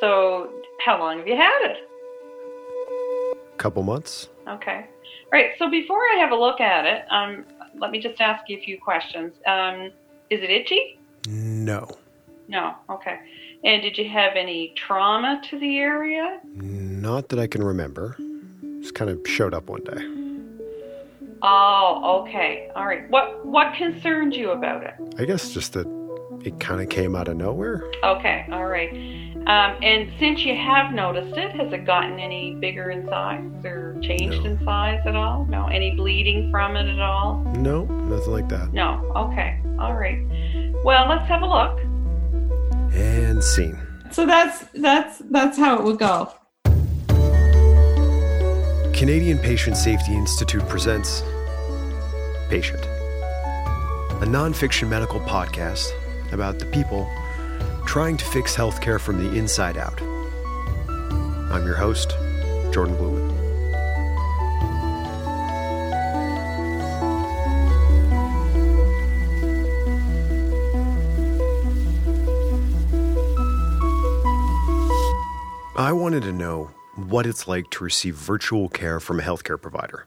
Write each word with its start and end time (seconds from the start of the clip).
So, 0.00 0.50
how 0.84 0.98
long 0.98 1.18
have 1.18 1.28
you 1.28 1.36
had 1.36 1.70
it? 1.70 1.88
Couple 3.58 3.82
months. 3.82 4.28
Okay. 4.48 4.86
All 5.32 5.38
right. 5.38 5.50
So 5.58 5.70
before 5.70 5.98
I 5.98 6.16
have 6.18 6.30
a 6.32 6.36
look 6.36 6.60
at 6.60 6.86
it, 6.86 7.04
um, 7.10 7.44
let 7.78 7.90
me 7.90 8.00
just 8.00 8.20
ask 8.20 8.48
you 8.48 8.56
a 8.56 8.60
few 8.62 8.78
questions. 8.80 9.34
Um, 9.46 9.90
is 10.30 10.42
it 10.42 10.50
itchy? 10.50 10.98
No. 11.28 11.86
No. 12.48 12.74
Okay. 12.88 13.18
And 13.62 13.82
did 13.82 13.98
you 13.98 14.08
have 14.08 14.36
any 14.36 14.72
trauma 14.76 15.42
to 15.50 15.58
the 15.58 15.76
area? 15.76 16.40
Not 16.54 17.28
that 17.28 17.38
I 17.38 17.46
can 17.46 17.62
remember. 17.62 18.16
Just 18.80 18.94
kind 18.94 19.10
of 19.10 19.20
showed 19.26 19.52
up 19.52 19.68
one 19.68 19.84
day. 19.84 20.02
Oh, 21.42 22.22
okay. 22.22 22.70
All 22.74 22.86
right. 22.86 23.08
What 23.10 23.44
what 23.44 23.74
concerned 23.74 24.34
you 24.34 24.50
about 24.52 24.82
it? 24.82 24.94
I 25.18 25.26
guess 25.26 25.52
just 25.52 25.74
that 25.74 25.86
it 26.44 26.58
kind 26.58 26.80
of 26.80 26.88
came 26.88 27.14
out 27.14 27.28
of 27.28 27.36
nowhere. 27.36 27.84
Okay. 28.02 28.46
All 28.50 28.66
right. 28.66 28.90
Um, 29.46 29.76
and 29.82 30.10
since 30.18 30.44
you 30.44 30.54
have 30.56 30.92
noticed 30.92 31.36
it, 31.36 31.52
has 31.52 31.72
it 31.72 31.84
gotten 31.86 32.18
any 32.18 32.54
bigger 32.54 32.90
in 32.90 33.06
size 33.08 33.42
or 33.64 33.98
changed 34.02 34.42
No. 34.44 34.50
in 34.50 34.64
size 34.64 35.00
at 35.06 35.16
all? 35.16 35.44
No. 35.46 35.66
Any 35.66 35.94
bleeding 35.96 36.50
from 36.50 36.76
it 36.76 36.86
at 36.88 37.00
all? 37.00 37.40
No, 37.56 37.84
nothing 37.84 38.32
like 38.32 38.48
that. 38.50 38.72
No. 38.72 39.00
Okay. 39.16 39.58
All 39.78 39.94
right. 39.94 40.24
Well, 40.84 41.08
let's 41.08 41.26
have 41.28 41.42
a 41.42 41.46
look. 41.46 41.78
And 42.94 43.42
scene. 43.42 43.78
So 44.10 44.26
that's 44.26 44.64
that's 44.74 45.18
that's 45.30 45.56
how 45.58 45.78
it 45.78 45.84
would 45.84 45.98
go. 45.98 46.32
Canadian 48.92 49.38
Patient 49.38 49.76
Safety 49.76 50.14
Institute 50.14 50.66
presents 50.68 51.22
Patient, 52.50 52.84
a 52.84 54.26
nonfiction 54.26 54.88
medical 54.88 55.20
podcast 55.20 55.92
about 56.32 56.58
the 56.58 56.66
people 56.66 57.10
trying 57.86 58.16
to 58.16 58.24
fix 58.24 58.54
healthcare 58.54 59.00
from 59.00 59.18
the 59.18 59.36
inside 59.36 59.76
out. 59.76 60.00
I'm 61.50 61.64
your 61.66 61.76
host, 61.76 62.10
Jordan 62.72 62.96
Blumen. 62.96 63.40
I 75.76 75.92
wanted 75.92 76.22
to 76.24 76.32
know 76.32 76.70
what 76.94 77.26
it's 77.26 77.48
like 77.48 77.70
to 77.70 77.84
receive 77.84 78.14
virtual 78.14 78.68
care 78.68 79.00
from 79.00 79.18
a 79.18 79.22
healthcare 79.22 79.60
provider. 79.60 80.06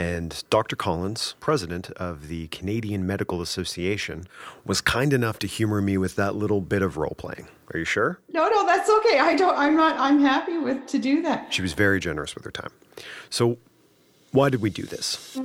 And 0.00 0.42
Dr. 0.48 0.76
Collins, 0.76 1.34
president 1.40 1.90
of 1.90 2.28
the 2.28 2.46
Canadian 2.46 3.06
Medical 3.06 3.42
Association, 3.42 4.24
was 4.64 4.80
kind 4.80 5.12
enough 5.12 5.38
to 5.40 5.46
humor 5.46 5.82
me 5.82 5.98
with 5.98 6.16
that 6.16 6.34
little 6.34 6.62
bit 6.62 6.80
of 6.80 6.96
role 6.96 7.14
playing. 7.18 7.48
Are 7.74 7.78
you 7.78 7.84
sure? 7.84 8.18
No, 8.32 8.48
no, 8.48 8.64
that's 8.64 8.88
okay. 8.88 9.18
I 9.18 9.36
don't. 9.36 9.54
I'm 9.58 9.76
not. 9.76 10.00
I'm 10.00 10.18
happy 10.18 10.56
with 10.56 10.86
to 10.86 10.98
do 10.98 11.20
that. 11.24 11.52
She 11.52 11.60
was 11.60 11.74
very 11.74 12.00
generous 12.00 12.34
with 12.34 12.46
her 12.46 12.50
time. 12.50 12.70
So, 13.28 13.58
why 14.32 14.48
did 14.48 14.62
we 14.62 14.70
do 14.70 14.84
this? 14.84 15.36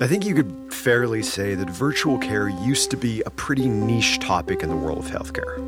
I 0.00 0.08
think 0.08 0.26
you 0.26 0.34
could 0.34 0.74
fairly 0.74 1.22
say 1.22 1.54
that 1.54 1.70
virtual 1.70 2.18
care 2.18 2.48
used 2.48 2.90
to 2.90 2.96
be 2.96 3.22
a 3.22 3.30
pretty 3.30 3.68
niche 3.68 4.18
topic 4.18 4.64
in 4.64 4.68
the 4.68 4.74
world 4.76 4.98
of 4.98 5.06
healthcare. 5.06 5.58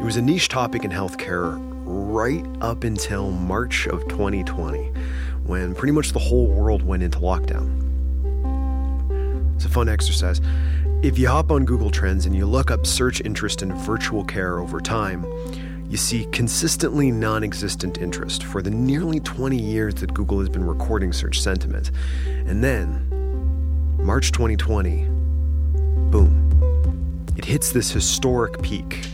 It 0.00 0.04
was 0.04 0.16
a 0.16 0.22
niche 0.22 0.48
topic 0.48 0.84
in 0.84 0.92
healthcare 0.92 1.58
right 1.86 2.46
up 2.60 2.84
until 2.84 3.32
March 3.32 3.88
of 3.88 4.06
2020, 4.08 4.92
when 5.46 5.74
pretty 5.74 5.92
much 5.92 6.12
the 6.12 6.18
whole 6.18 6.46
world 6.46 6.82
went 6.82 7.02
into 7.02 7.18
lockdown. 7.18 7.84
It's 9.54 9.64
a 9.64 9.68
fun 9.68 9.88
exercise. 9.88 10.40
If 11.02 11.18
you 11.18 11.28
hop 11.28 11.50
on 11.50 11.64
Google 11.64 11.90
Trends 11.90 12.26
and 12.26 12.34
you 12.34 12.46
look 12.46 12.70
up 12.70 12.86
search 12.86 13.20
interest 13.20 13.62
in 13.62 13.72
virtual 13.74 14.24
care 14.24 14.58
over 14.58 14.80
time, 14.80 15.24
you 15.88 15.96
see 15.96 16.26
consistently 16.32 17.10
non 17.10 17.44
existent 17.44 17.98
interest 17.98 18.44
for 18.44 18.60
the 18.60 18.70
nearly 18.70 19.20
20 19.20 19.56
years 19.56 19.94
that 19.96 20.12
Google 20.12 20.40
has 20.40 20.48
been 20.48 20.64
recording 20.64 21.12
search 21.12 21.40
sentiment. 21.40 21.90
And 22.26 22.62
then, 22.62 23.06
March 24.02 24.32
2020, 24.32 25.04
boom, 26.10 27.28
it 27.36 27.44
hits 27.44 27.72
this 27.72 27.90
historic 27.90 28.60
peak. 28.62 29.06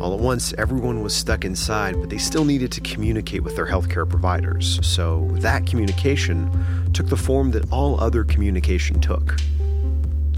All 0.00 0.14
at 0.14 0.20
once, 0.20 0.54
everyone 0.56 1.02
was 1.02 1.14
stuck 1.14 1.44
inside, 1.44 2.00
but 2.00 2.08
they 2.08 2.16
still 2.16 2.46
needed 2.46 2.72
to 2.72 2.80
communicate 2.80 3.42
with 3.42 3.54
their 3.54 3.66
healthcare 3.66 4.08
providers. 4.08 4.80
So 4.82 5.28
that 5.32 5.66
communication 5.66 6.50
took 6.94 7.08
the 7.08 7.18
form 7.18 7.50
that 7.50 7.70
all 7.70 8.00
other 8.00 8.24
communication 8.24 8.98
took 9.00 9.38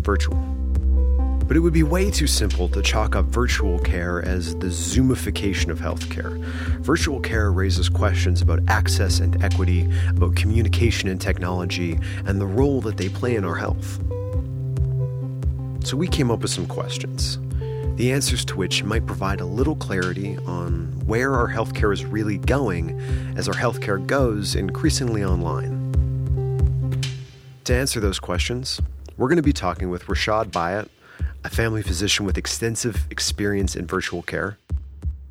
virtual. 0.00 0.36
But 1.46 1.56
it 1.56 1.60
would 1.60 1.72
be 1.72 1.84
way 1.84 2.10
too 2.10 2.26
simple 2.26 2.68
to 2.70 2.82
chalk 2.82 3.14
up 3.14 3.26
virtual 3.26 3.78
care 3.78 4.24
as 4.24 4.56
the 4.56 4.66
Zoomification 4.66 5.68
of 5.68 5.78
healthcare. 5.78 6.38
Virtual 6.80 7.20
care 7.20 7.52
raises 7.52 7.88
questions 7.88 8.42
about 8.42 8.60
access 8.68 9.20
and 9.20 9.42
equity, 9.44 9.88
about 10.08 10.34
communication 10.34 11.08
and 11.08 11.20
technology, 11.20 12.00
and 12.26 12.40
the 12.40 12.46
role 12.46 12.80
that 12.80 12.96
they 12.96 13.08
play 13.08 13.36
in 13.36 13.44
our 13.44 13.54
health. 13.54 14.00
So 15.84 15.96
we 15.96 16.08
came 16.08 16.30
up 16.30 16.40
with 16.40 16.50
some 16.50 16.66
questions, 16.66 17.38
the 17.97 18.10
answers 18.12 18.44
to 18.47 18.56
which 18.56 18.84
might 18.84 19.06
provide 19.06 19.41
a 19.41 19.44
little 19.44 19.76
clarity 19.76 20.38
on 20.47 20.86
where 21.06 21.34
our 21.34 21.48
healthcare 21.48 21.92
is 21.92 22.04
really 22.04 22.38
going 22.38 22.98
as 23.36 23.48
our 23.48 23.54
healthcare 23.54 24.04
goes 24.06 24.54
increasingly 24.54 25.25
online. 25.25 25.92
To 27.64 27.75
answer 27.75 28.00
those 28.00 28.19
questions, 28.19 28.81
we're 29.16 29.28
going 29.28 29.36
to 29.36 29.42
be 29.42 29.52
talking 29.52 29.91
with 29.91 30.04
Rashad 30.06 30.47
Bhyat, 30.47 30.88
a 31.44 31.50
family 31.50 31.82
physician 31.82 32.25
with 32.25 32.38
extensive 32.38 33.06
experience 33.10 33.76
in 33.76 33.86
virtual 33.86 34.22
care, 34.22 34.58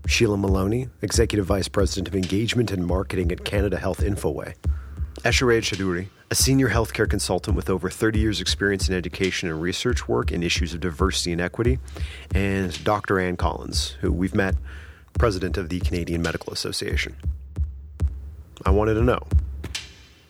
Shelagh 0.06 0.40
Maloney, 0.40 0.90
Executive 1.02 1.46
Vice 1.46 1.68
President 1.68 2.08
of 2.08 2.16
Engagement 2.16 2.72
and 2.72 2.86
Marketing 2.86 3.32
at 3.32 3.44
Canada 3.44 3.78
Health 3.78 4.02
Infoway, 4.02 4.56
Aisha 5.24 5.62
Chowdhury, 5.62 6.08
a 6.31 6.36
senior 6.36 6.69
healthcare 6.69 7.09
consultant 7.09 7.58
with 7.58 7.69
over 7.69 7.90
30 7.90 8.18
years' 8.18 8.40
experience 8.40 8.88
in 8.88 8.96
education 8.96 9.50
and 9.50 9.62
research 9.62 10.08
work 10.08 10.31
in 10.31 10.42
issues 10.42 10.74
of 10.74 10.80
diversity 10.80 11.34
and 11.34 11.42
equity, 11.42 11.78
and 12.34 12.81
Dr. 12.86 13.19
Ann 13.19 13.36
Collins, 13.36 13.97
who 14.00 14.14
we've 14.14 14.34
met, 14.34 14.56
President 15.20 15.58
of 15.58 15.68
the 15.68 15.81
Canadian 15.81 16.22
Medical 16.22 16.53
Association. 16.53 17.18
I 18.66 18.70
wanted 18.70 18.94
to 18.94 19.02
know 19.02 19.20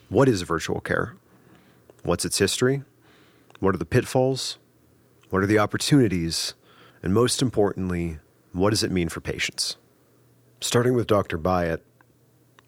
what 0.08 0.28
is 0.28 0.42
virtual 0.42 0.80
care? 0.80 1.14
What's 2.02 2.24
its 2.24 2.38
history? 2.38 2.82
What 3.60 3.72
are 3.72 3.78
the 3.78 3.84
pitfalls? 3.84 4.58
What 5.30 5.44
are 5.44 5.46
the 5.46 5.60
opportunities? 5.60 6.54
And 7.00 7.14
most 7.14 7.40
importantly, 7.40 8.18
what 8.52 8.70
does 8.70 8.82
it 8.82 8.90
mean 8.90 9.08
for 9.08 9.20
patients? 9.20 9.76
Starting 10.60 10.94
with 10.94 11.06
Dr. 11.06 11.38
Bhyat, 11.38 11.78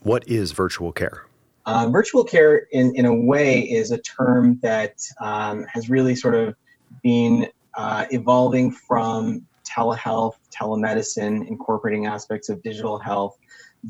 what 0.00 0.22
is 0.28 0.52
virtual 0.52 0.92
care? 0.92 1.24
Uh, 1.66 1.88
virtual 1.88 2.24
care, 2.24 2.66
in, 2.72 2.94
in 2.94 3.06
a 3.06 3.14
way, 3.14 3.60
is 3.60 3.90
a 3.90 3.98
term 3.98 4.58
that 4.62 4.96
um, 5.20 5.64
has 5.64 5.88
really 5.88 6.14
sort 6.14 6.34
of 6.34 6.54
been 7.02 7.48
uh, 7.74 8.04
evolving 8.10 8.70
from 8.70 9.46
telehealth, 9.64 10.34
telemedicine, 10.50 11.48
incorporating 11.48 12.06
aspects 12.06 12.48
of 12.48 12.62
digital 12.62 12.98
health. 12.98 13.38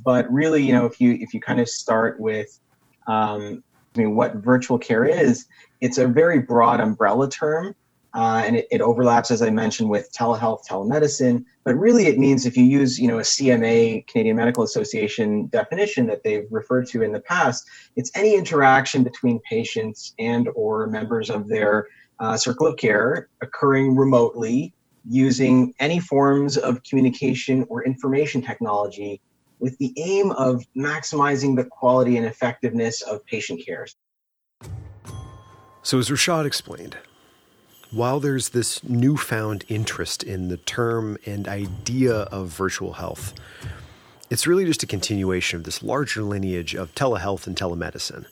But 0.04 0.30
really, 0.32 0.62
you 0.62 0.72
know, 0.72 0.86
if 0.86 1.00
you 1.00 1.18
if 1.20 1.34
you 1.34 1.40
kind 1.40 1.60
of 1.60 1.68
start 1.68 2.18
with, 2.18 2.58
um, 3.06 3.62
I 3.94 3.98
mean, 3.98 4.14
what 4.14 4.36
virtual 4.36 4.78
care 4.78 5.04
is, 5.04 5.46
it's 5.80 5.98
a 5.98 6.06
very 6.06 6.40
broad 6.40 6.80
umbrella 6.80 7.28
term, 7.28 7.74
uh, 8.14 8.42
and 8.46 8.56
it, 8.56 8.68
it 8.70 8.80
overlaps, 8.80 9.30
as 9.30 9.42
I 9.42 9.50
mentioned, 9.50 9.90
with 9.90 10.12
telehealth, 10.12 10.66
telemedicine. 10.68 11.44
But 11.64 11.74
really, 11.74 12.06
it 12.06 12.18
means 12.18 12.46
if 12.46 12.56
you 12.56 12.64
use, 12.64 12.98
you 12.98 13.08
know, 13.08 13.18
a 13.18 13.22
CMA, 13.22 14.06
Canadian 14.06 14.36
Medical 14.36 14.62
Association 14.62 15.48
definition 15.48 16.06
that 16.06 16.22
they've 16.22 16.46
referred 16.50 16.86
to 16.88 17.02
in 17.02 17.12
the 17.12 17.20
past, 17.20 17.68
it's 17.96 18.12
any 18.14 18.36
interaction 18.36 19.02
between 19.02 19.40
patients 19.40 20.14
and 20.18 20.48
or 20.54 20.86
members 20.86 21.28
of 21.28 21.48
their 21.48 21.88
uh, 22.20 22.36
circle 22.36 22.68
of 22.68 22.76
care 22.76 23.28
occurring 23.40 23.96
remotely 23.96 24.72
using 25.08 25.74
any 25.80 25.98
forms 25.98 26.56
of 26.56 26.82
communication 26.84 27.66
or 27.68 27.84
information 27.84 28.40
technology 28.40 29.20
with 29.58 29.76
the 29.78 29.92
aim 29.96 30.30
of 30.32 30.62
maximizing 30.76 31.56
the 31.56 31.64
quality 31.64 32.16
and 32.16 32.26
effectiveness 32.26 33.02
of 33.02 33.24
patient 33.26 33.60
care. 33.64 33.86
So, 35.82 35.98
as 35.98 36.08
Rashad 36.08 36.46
explained, 36.46 36.96
while 37.94 38.18
there's 38.18 38.50
this 38.50 38.82
newfound 38.82 39.64
interest 39.68 40.22
in 40.22 40.48
the 40.48 40.56
term 40.56 41.16
and 41.24 41.46
idea 41.46 42.14
of 42.14 42.48
virtual 42.48 42.94
health, 42.94 43.32
it's 44.30 44.46
really 44.46 44.64
just 44.64 44.82
a 44.82 44.86
continuation 44.86 45.58
of 45.58 45.64
this 45.64 45.82
larger 45.82 46.22
lineage 46.22 46.74
of 46.74 46.94
telehealth 46.94 47.46
and 47.46 47.56
telemedicine. 47.56 48.26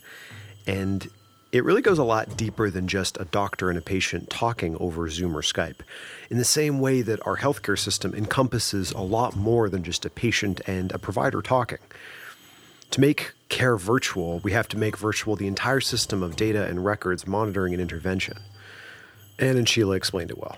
And 0.66 1.08
it 1.52 1.64
really 1.64 1.82
goes 1.82 1.98
a 1.98 2.04
lot 2.04 2.36
deeper 2.36 2.70
than 2.70 2.88
just 2.88 3.20
a 3.20 3.26
doctor 3.26 3.68
and 3.68 3.78
a 3.78 3.82
patient 3.82 4.30
talking 4.30 4.76
over 4.78 5.08
Zoom 5.08 5.36
or 5.36 5.42
Skype, 5.42 5.80
in 6.28 6.38
the 6.38 6.44
same 6.44 6.80
way 6.80 7.02
that 7.02 7.24
our 7.26 7.36
healthcare 7.36 7.78
system 7.78 8.14
encompasses 8.14 8.90
a 8.92 9.00
lot 9.00 9.36
more 9.36 9.68
than 9.68 9.84
just 9.84 10.04
a 10.04 10.10
patient 10.10 10.60
and 10.66 10.90
a 10.92 10.98
provider 10.98 11.40
talking. 11.40 11.78
To 12.90 13.00
make 13.00 13.32
care 13.48 13.76
virtual, 13.76 14.40
we 14.40 14.52
have 14.52 14.66
to 14.68 14.78
make 14.78 14.96
virtual 14.98 15.36
the 15.36 15.46
entire 15.46 15.80
system 15.80 16.22
of 16.22 16.36
data 16.36 16.66
and 16.66 16.84
records, 16.84 17.26
monitoring, 17.26 17.74
and 17.74 17.80
intervention. 17.80 18.38
Ann 19.38 19.56
and 19.56 19.68
Shelagh 19.68 19.96
explained 19.96 20.30
it 20.30 20.38
well. 20.38 20.56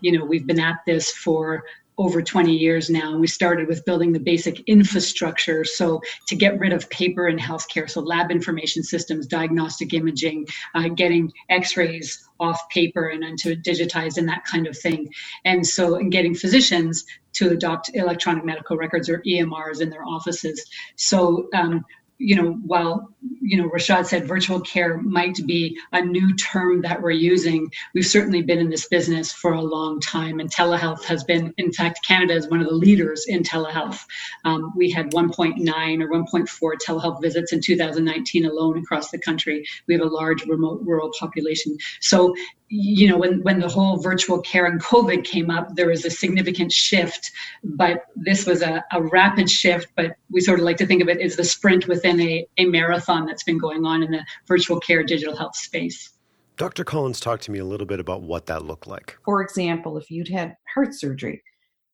You 0.00 0.18
know, 0.18 0.24
we've 0.24 0.46
been 0.46 0.60
at 0.60 0.80
this 0.86 1.10
for 1.10 1.64
over 1.98 2.22
20 2.22 2.52
years 2.52 2.90
now. 2.90 3.12
And 3.12 3.20
we 3.20 3.26
started 3.26 3.68
with 3.68 3.84
building 3.84 4.12
the 4.12 4.18
basic 4.18 4.60
infrastructure. 4.66 5.64
So 5.64 6.00
to 6.28 6.36
get 6.36 6.58
rid 6.58 6.72
of 6.72 6.88
paper 6.90 7.28
in 7.28 7.38
healthcare, 7.38 7.88
so 7.88 8.00
lab 8.00 8.30
information 8.30 8.82
systems, 8.82 9.26
diagnostic 9.26 9.94
imaging, 9.94 10.46
uh, 10.74 10.88
getting 10.88 11.32
x-rays 11.50 12.28
off 12.40 12.60
paper 12.68 13.08
and 13.08 13.22
into 13.22 13.54
digitized 13.56 14.18
and 14.18 14.28
that 14.28 14.44
kind 14.44 14.66
of 14.66 14.76
thing. 14.76 15.08
And 15.44 15.64
so, 15.66 15.94
and 15.96 16.10
getting 16.10 16.34
physicians 16.34 17.04
to 17.34 17.50
adopt 17.50 17.90
electronic 17.94 18.44
medical 18.44 18.76
records 18.76 19.08
or 19.08 19.20
EMRs 19.20 19.80
in 19.80 19.90
their 19.90 20.04
offices. 20.04 20.64
So 20.96 21.48
um, 21.54 21.84
you 22.18 22.36
know, 22.36 22.52
while 22.64 23.08
you 23.40 23.56
know 23.60 23.68
Rashad 23.68 24.06
said 24.06 24.26
virtual 24.26 24.60
care 24.60 24.98
might 24.98 25.38
be 25.46 25.76
a 25.92 26.00
new 26.00 26.34
term 26.36 26.82
that 26.82 27.02
we're 27.02 27.10
using, 27.10 27.70
we've 27.94 28.06
certainly 28.06 28.42
been 28.42 28.58
in 28.58 28.70
this 28.70 28.88
business 28.88 29.32
for 29.32 29.52
a 29.52 29.60
long 29.60 30.00
time, 30.00 30.40
and 30.40 30.50
telehealth 30.50 31.04
has 31.04 31.24
been, 31.24 31.52
in 31.58 31.72
fact, 31.72 32.06
Canada 32.06 32.34
is 32.34 32.48
one 32.48 32.60
of 32.60 32.68
the 32.68 32.74
leaders 32.74 33.24
in 33.26 33.42
telehealth. 33.42 34.00
Um, 34.44 34.72
we 34.76 34.90
had 34.90 35.10
1.9 35.10 36.02
or 36.02 36.08
1.4 36.08 36.72
telehealth 36.86 37.20
visits 37.20 37.52
in 37.52 37.60
2019 37.60 38.46
alone 38.46 38.78
across 38.78 39.10
the 39.10 39.18
country. 39.18 39.64
We 39.88 39.94
have 39.94 40.02
a 40.02 40.08
large 40.08 40.44
remote 40.46 40.80
rural 40.84 41.10
population, 41.18 41.76
so 42.00 42.34
you 42.76 43.08
know, 43.08 43.16
when, 43.16 43.40
when 43.42 43.60
the 43.60 43.68
whole 43.68 43.98
virtual 43.98 44.40
care 44.40 44.66
and 44.66 44.82
COVID 44.82 45.22
came 45.24 45.48
up, 45.48 45.76
there 45.76 45.88
was 45.88 46.04
a 46.04 46.10
significant 46.10 46.72
shift, 46.72 47.30
but 47.62 48.06
this 48.16 48.46
was 48.46 48.62
a, 48.62 48.84
a 48.92 49.00
rapid 49.00 49.48
shift. 49.48 49.86
But 49.94 50.16
we 50.28 50.40
sort 50.40 50.58
of 50.58 50.64
like 50.64 50.78
to 50.78 50.86
think 50.86 51.00
of 51.00 51.08
it 51.08 51.20
as 51.20 51.36
the 51.36 51.44
sprint 51.44 51.86
within 51.86 52.20
a, 52.20 52.44
a 52.58 52.64
marathon 52.64 53.26
that's 53.26 53.44
been 53.44 53.58
going 53.58 53.84
on 53.84 54.02
in 54.02 54.10
the 54.10 54.24
virtual 54.48 54.80
care 54.80 55.04
digital 55.04 55.36
health 55.36 55.54
space. 55.54 56.10
Dr. 56.56 56.82
Collins 56.84 57.20
talked 57.20 57.44
to 57.44 57.52
me 57.52 57.60
a 57.60 57.64
little 57.64 57.86
bit 57.86 58.00
about 58.00 58.22
what 58.22 58.46
that 58.46 58.64
looked 58.64 58.88
like. 58.88 59.16
For 59.24 59.40
example, 59.40 59.96
if 59.96 60.10
you'd 60.10 60.28
had 60.28 60.56
heart 60.72 60.94
surgery, 60.94 61.44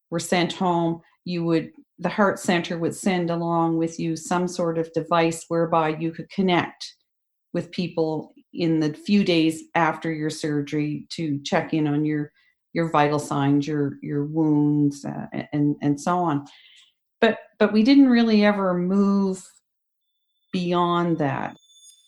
were 0.09 0.19
sent 0.19 0.55
home, 0.55 1.03
you 1.25 1.45
would 1.45 1.73
the 1.99 2.09
heart 2.09 2.39
center 2.39 2.79
would 2.79 2.95
send 2.95 3.29
along 3.29 3.77
with 3.77 4.01
you 4.01 4.17
some 4.17 4.49
sort 4.49 4.79
of 4.79 4.91
device 4.95 5.45
whereby 5.49 5.91
you 5.91 6.11
could 6.11 6.31
connect 6.31 6.95
with 7.53 7.71
people 7.71 8.33
in 8.53 8.81
the 8.81 8.93
few 8.93 9.25
days 9.25 9.65
after 9.75 10.13
your 10.13 10.31
surgery 10.31 11.07
to 11.11 11.41
check 11.43 11.73
in 11.75 11.87
on 11.87 12.05
your 12.05 12.33
your 12.73 12.91
vital 12.91 13.19
signs, 13.19 13.67
your 13.67 13.99
your 14.03 14.25
wounds, 14.25 15.05
uh, 15.05 15.27
and 15.53 15.77
and 15.83 16.01
so 16.01 16.19
on. 16.19 16.47
But 17.21 17.39
but 17.59 17.73
we 17.73 17.83
didn't 17.83 18.09
really 18.09 18.45
ever 18.45 18.75
move 18.75 19.45
beyond 20.53 21.19
that. 21.19 21.57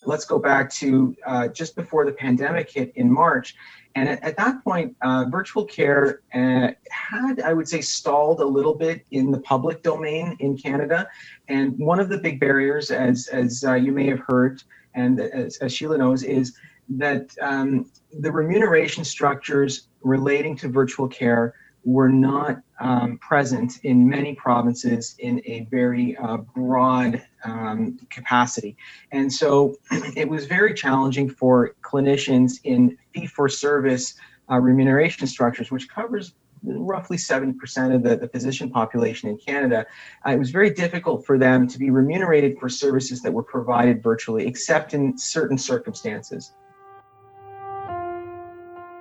Let's 0.05 0.25
go 0.25 0.39
back 0.39 0.71
to 0.75 1.15
uh, 1.27 1.49
just 1.49 1.77
before 1.77 2.05
the 2.05 2.13
pandemic 2.13 2.71
hit 2.71 2.93
in 2.97 3.13
March. 3.13 3.55
And 3.95 4.09
at, 4.09 4.23
at 4.25 4.37
that 4.37 4.65
point, 4.65 4.97
uh, 5.03 5.27
virtual 5.31 5.65
care 5.65 6.23
uh, 6.35 6.69
had, 6.91 7.41
I 7.41 7.53
would 7.53 7.69
say, 7.69 7.81
stalled 7.83 8.41
a 8.41 8.45
little 8.45 8.75
bit 8.75 9.05
in 9.11 9.31
the 9.31 9.41
public 9.41 9.83
domain 9.83 10.37
in 10.41 10.57
Canada. 10.57 11.09
And 11.49 11.79
one 11.79 12.01
of 12.01 12.09
the 12.09 12.19
big 12.19 12.41
barriers, 12.41 12.91
as, 12.91 13.29
as 13.29 13.63
uh, 13.65 13.75
you 13.75 13.93
may 13.93 14.07
have 14.09 14.21
heard, 14.27 14.63
and 14.95 15.21
as, 15.21 15.57
as 15.59 15.73
Shelagh 15.73 15.99
knows, 15.99 16.23
is 16.23 16.57
that 16.91 17.31
um, 17.41 17.91
the 18.13 18.31
remuneration 18.31 19.05
structures 19.05 19.89
relating 20.03 20.57
to 20.57 20.69
virtual 20.69 21.09
care 21.09 21.55
were 21.85 22.09
not 22.09 22.63
um, 22.81 23.19
present 23.19 23.79
in 23.83 24.09
many 24.09 24.35
provinces 24.35 25.17
in 25.19 25.43
a 25.45 25.67
very 25.71 26.17
uh, 26.17 26.37
broad 26.37 27.23
um, 27.45 27.99
capacity. 28.11 28.77
And 29.11 29.33
so 29.33 29.77
it 29.91 30.29
was 30.29 30.47
very 30.47 30.75
challenging 30.75 31.29
for 31.29 31.75
clinicians 31.83 32.61
in 32.65 32.97
fee 33.13 33.27
for 33.27 33.49
service 33.49 34.15
uh, 34.51 34.59
remuneration 34.59 35.27
structures, 35.27 35.71
which 35.71 35.89
covers 35.89 36.35
roughly 36.63 37.17
70% 37.17 37.95
of 37.95 38.03
the, 38.03 38.17
the 38.17 38.29
physician 38.29 38.71
population 38.71 39.29
in 39.29 39.37
Canada, 39.37 39.87
uh, 40.27 40.31
it 40.31 40.39
was 40.39 40.51
very 40.51 40.71
difficult 40.71 41.27
for 41.27 41.39
them 41.39 41.67
to 41.69 41.79
be 41.79 41.91
remunerated 41.91 42.59
for 42.59 42.69
services 42.69 43.21
that 43.23 43.33
were 43.33 43.43
provided 43.43 44.03
virtually, 44.03 44.47
except 44.47 44.95
in 44.95 45.17
certain 45.17 45.59
circumstances. 45.59 46.55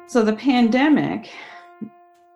So 0.07 0.23
the 0.23 0.35
pandemic, 0.35 1.29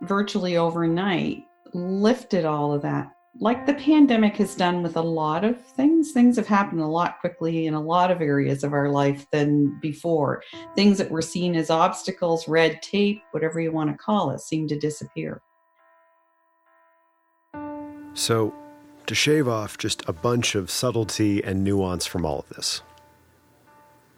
virtually 0.01 0.57
overnight, 0.57 1.45
lifted 1.74 2.45
all 2.45 2.71
of 2.71 2.81
that 2.83 3.15
like 3.40 3.66
the 3.66 3.74
pandemic 3.74 4.38
has 4.38 4.56
done 4.56 4.82
with 4.82 4.96
a 4.96 5.02
lot 5.02 5.44
of 5.44 5.62
things, 5.62 6.12
things 6.12 6.38
have 6.38 6.48
happened 6.48 6.82
a 6.82 6.88
lot 6.88 7.20
quickly 7.20 7.68
in 7.68 7.74
a 7.74 7.82
lot 7.82 8.10
of 8.10 8.22
areas 8.22 8.64
of 8.64 8.72
our 8.72 8.90
life 8.90 9.30
than 9.32 9.78
before. 9.82 10.42
Things 10.74 10.98
that 10.98 11.12
were 11.12 11.22
seen 11.22 11.56
as 11.56 11.70
obstacles, 11.70 12.48
red 12.48 12.82
tape, 12.82 13.22
whatever 13.32 13.60
you 13.60 13.72
want 13.72 13.92
to 13.92 13.98
call 13.98 14.32
it, 14.32 14.40
seem 14.40 14.68
to 14.70 14.80
disappear. 14.80 15.42
So, 18.14 18.54
to 19.08 19.14
shave 19.14 19.48
off 19.48 19.78
just 19.78 20.08
a 20.08 20.14
bunch 20.14 20.56
of 20.56 20.72
subtlety 20.72 21.44
and 21.44 21.64
nuance 21.64 22.06
from 22.06 22.26
all 22.26 22.40
of 22.40 22.50
this. 22.50 22.81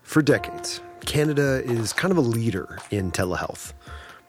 For 0.03 0.21
decades, 0.21 0.81
Canada 1.05 1.63
is 1.65 1.91
kind 1.91 2.11
of 2.11 2.17
a 2.17 2.21
leader 2.21 2.77
in 2.91 3.11
telehealth. 3.11 3.73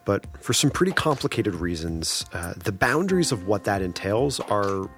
But 0.09 0.25
for 0.43 0.55
some 0.55 0.71
pretty 0.71 0.93
complicated 0.93 1.55
reasons, 1.57 2.25
uh, 2.33 2.55
the 2.57 2.73
boundaries 2.73 3.31
of 3.31 3.47
what 3.47 3.65
that 3.65 3.83
entails 3.83 4.41
are 4.41 4.89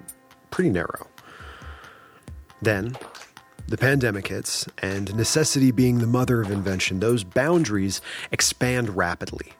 pretty 0.51 0.69
narrow. 0.69 1.05
Then, 2.61 2.95
the 3.67 3.75
pandemic 3.75 4.27
hits, 4.27 4.69
and 4.77 5.13
necessity 5.13 5.71
being 5.71 5.97
the 5.97 6.07
mother 6.07 6.39
of 6.39 6.49
invention, 6.49 7.01
those 7.01 7.25
boundaries 7.25 7.99
expand 8.31 8.95
rapidly. 8.95 9.51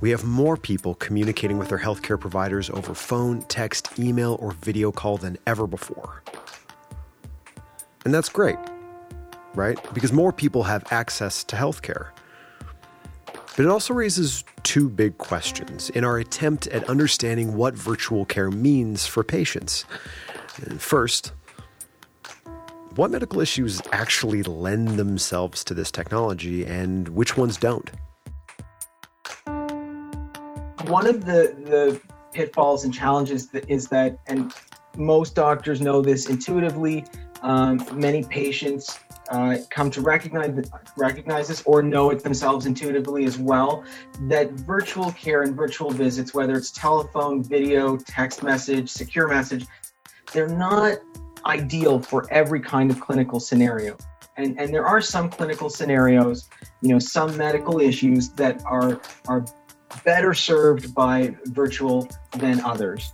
We 0.00 0.10
have 0.10 0.24
more 0.24 0.56
people 0.56 0.96
communicating 0.96 1.56
with 1.56 1.68
their 1.68 1.78
healthcare 1.78 2.18
providers 2.18 2.68
over 2.68 2.94
phone, 2.94 3.42
text, 3.42 3.96
email, 3.96 4.38
or 4.40 4.50
video 4.50 4.90
call 4.90 5.18
than 5.18 5.38
ever 5.46 5.68
before. 5.68 6.24
And 8.04 8.12
that's 8.12 8.28
great, 8.28 8.58
right? 9.54 9.78
Because 9.94 10.12
more 10.12 10.32
people 10.32 10.64
have 10.64 10.84
access 10.90 11.44
to 11.44 11.54
healthcare. 11.54 12.08
But 13.56 13.66
it 13.66 13.68
also 13.68 13.92
raises 13.92 14.44
two 14.62 14.88
big 14.88 15.18
questions 15.18 15.90
in 15.90 16.04
our 16.04 16.18
attempt 16.18 16.66
at 16.68 16.88
understanding 16.88 17.54
what 17.54 17.74
virtual 17.74 18.24
care 18.24 18.50
means 18.50 19.06
for 19.06 19.22
patients. 19.22 19.84
First, 20.78 21.32
what 22.96 23.10
medical 23.10 23.40
issues 23.40 23.82
actually 23.92 24.42
lend 24.42 24.98
themselves 24.98 25.64
to 25.64 25.74
this 25.74 25.90
technology 25.90 26.64
and 26.64 27.08
which 27.08 27.36
ones 27.36 27.56
don't? 27.58 27.90
One 30.86 31.06
of 31.06 31.24
the, 31.26 31.54
the 31.64 32.00
pitfalls 32.32 32.84
and 32.84 32.92
challenges 32.92 33.48
is 33.68 33.88
that, 33.88 34.18
and 34.26 34.52
most 34.96 35.34
doctors 35.34 35.80
know 35.80 36.00
this 36.02 36.28
intuitively, 36.28 37.04
um, 37.42 37.84
many 37.92 38.22
patients 38.24 38.98
uh, 39.30 39.56
come 39.70 39.90
to 39.90 40.00
recognize 40.00 40.70
recognize 40.96 41.48
this 41.48 41.62
or 41.64 41.82
know 41.82 42.10
it 42.10 42.22
themselves 42.22 42.66
intuitively 42.66 43.24
as 43.24 43.38
well 43.38 43.84
that 44.22 44.50
virtual 44.50 45.12
care 45.12 45.42
and 45.42 45.56
virtual 45.56 45.90
visits 45.90 46.34
whether 46.34 46.54
it's 46.54 46.70
telephone 46.72 47.42
video 47.42 47.96
text 47.96 48.42
message 48.42 48.88
secure 48.90 49.28
message 49.28 49.66
they're 50.32 50.48
not 50.48 50.98
ideal 51.46 52.00
for 52.00 52.26
every 52.30 52.60
kind 52.60 52.90
of 52.90 53.00
clinical 53.00 53.40
scenario. 53.40 53.96
And 54.36 54.58
and 54.58 54.72
there 54.72 54.86
are 54.86 55.00
some 55.00 55.28
clinical 55.28 55.68
scenarios 55.68 56.48
you 56.80 56.88
know 56.88 56.98
some 56.98 57.36
medical 57.36 57.80
issues 57.80 58.30
that 58.30 58.62
are 58.64 59.00
are 59.28 59.44
better 60.04 60.32
served 60.32 60.94
by 60.94 61.36
virtual 61.46 62.08
than 62.38 62.60
others 62.60 63.12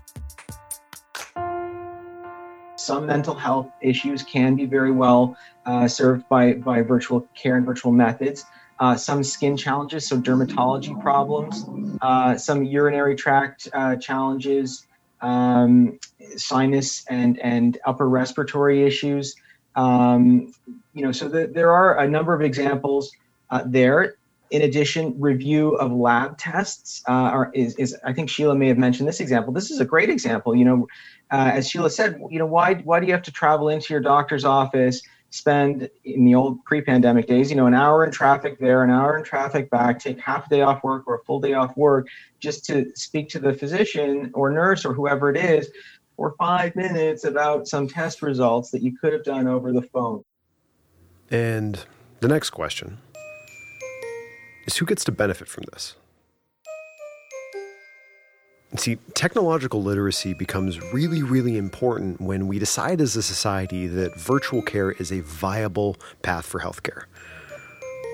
some 2.89 3.05
mental 3.05 3.35
health 3.35 3.71
issues 3.83 4.23
can 4.23 4.57
be 4.57 4.65
very 4.65 4.91
well 4.91 5.37
uh, 5.67 5.87
served 5.87 6.27
by, 6.31 6.55
by 6.55 6.81
virtual 6.81 7.21
care 7.35 7.59
and 7.59 7.67
virtual 7.67 7.93
methods. 7.93 8.47
Uh, 8.81 8.97
some 8.97 9.23
skin 9.23 9.59
challenges, 9.59 10.09
so 10.09 10.19
dermatology 10.19 10.99
problems, 11.03 11.67
uh, 12.01 12.35
some 12.39 12.65
urinary 12.65 13.15
tract 13.15 13.69
uh, 13.75 13.95
challenges, 13.97 14.87
um, 15.21 15.99
sinus 16.37 17.05
and, 17.11 17.39
and 17.41 17.77
upper 17.85 18.09
respiratory 18.09 18.85
issues. 18.85 19.37
Um, 19.77 20.55
you 20.95 21.03
know, 21.05 21.13
so 21.13 21.29
the, 21.29 21.47
there 21.47 21.71
are 21.71 21.99
a 21.99 22.09
number 22.09 22.33
of 22.33 22.41
examples 22.41 23.13
uh, 23.51 23.65
there. 23.67 24.17
In 24.51 24.63
addition, 24.63 25.15
review 25.21 25.75
of 25.75 25.93
lab 25.93 26.39
tests 26.39 27.03
uh, 27.07 27.45
is, 27.55 27.75
is, 27.77 27.97
I 28.05 28.13
think 28.13 28.31
Shelagh 28.31 28.57
may 28.57 28.69
have 28.69 28.79
mentioned 28.79 29.09
this 29.09 29.21
example. 29.21 29.53
This 29.53 29.71
is 29.71 29.81
a 29.81 29.85
great 29.85 30.09
example. 30.11 30.57
You 30.57 30.65
know, 30.65 30.89
as 31.31 31.69
Shelagh 31.69 31.91
said, 31.91 32.21
you 32.31 32.39
know, 32.39 32.47
why, 32.47 32.75
why 32.77 33.01
do 33.01 33.07
you 33.07 33.13
have 33.13 33.23
to 33.23 33.33
travel 33.33 33.69
into 33.69 33.93
your 33.93 34.01
doctor's 34.01 34.45
office? 34.45 35.03
spend 35.31 35.89
in 36.05 36.25
the 36.25 36.35
old 36.35 36.65
pre-pandemic 36.65 37.27
days, 37.27 37.51
you 37.51 37.57
know, 37.57 37.67
an 37.67 37.75
hour 37.75 38.05
in 38.05 38.11
traffic 38.11 38.59
there, 38.59 38.83
an 38.83 38.91
hour 38.91 39.17
in 39.19 39.25
traffic 39.25 39.71
back, 39.71 39.99
take 39.99 40.19
half 40.21 40.47
a 40.47 40.49
day 40.49 40.63
off 40.63 40.83
work 40.83 41.05
or 41.07 41.17
a 41.17 41.25
full 41.25 41.41
day 41.41 41.53
off 41.53 41.77
work 41.77 42.09
just 42.41 42.65
to 42.65 42.91
speak 42.95 43.29
to 43.29 43.39
the 43.39 43.53
physician 43.53 44.31
or 44.35 44.51
nurse 44.51 44.85
or 44.85 44.95
whoever 44.95 45.31
it 45.31 45.37
is 45.37 45.71
for 46.17 46.35
five 46.39 46.75
minutes 46.75 47.25
about 47.25 47.69
some 47.69 47.87
test 47.87 48.23
results 48.23 48.71
that 48.71 48.83
you 48.83 48.97
could 48.97 49.13
have 49.13 49.25
done 49.25 49.47
over 49.47 49.73
the 49.73 49.83
phone. 49.83 50.25
And 51.31 51.85
the 52.21 52.29
next 52.29 52.51
question 52.51 52.99
is 54.69 54.77
who 54.77 54.87
gets 54.87 55.03
to 55.05 55.13
benefit 55.13 55.49
from 55.49 55.65
this? 55.73 55.97
See, 58.77 58.99
technological 59.15 59.83
literacy 59.83 60.35
becomes 60.35 60.79
really, 60.93 61.23
really 61.23 61.57
important 61.57 62.21
when 62.21 62.49
we 62.49 62.59
decide 62.59 63.01
as 63.01 63.17
a 63.17 63.23
society 63.23 63.87
that 63.87 64.21
virtual 64.21 64.61
care 64.61 64.91
is 64.93 65.11
a 65.11 65.21
viable 65.21 65.97
path 66.21 66.45
for 66.45 66.61
healthcare. 66.61 67.05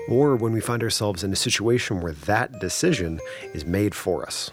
Or 0.09 0.37
when 0.37 0.53
we 0.53 0.61
find 0.61 0.81
ourselves 0.81 1.25
in 1.25 1.33
a 1.33 1.35
situation 1.35 1.99
where 1.99 2.13
that 2.13 2.59
decision 2.61 3.19
is 3.53 3.65
made 3.65 3.93
for 3.93 4.25
us. 4.25 4.51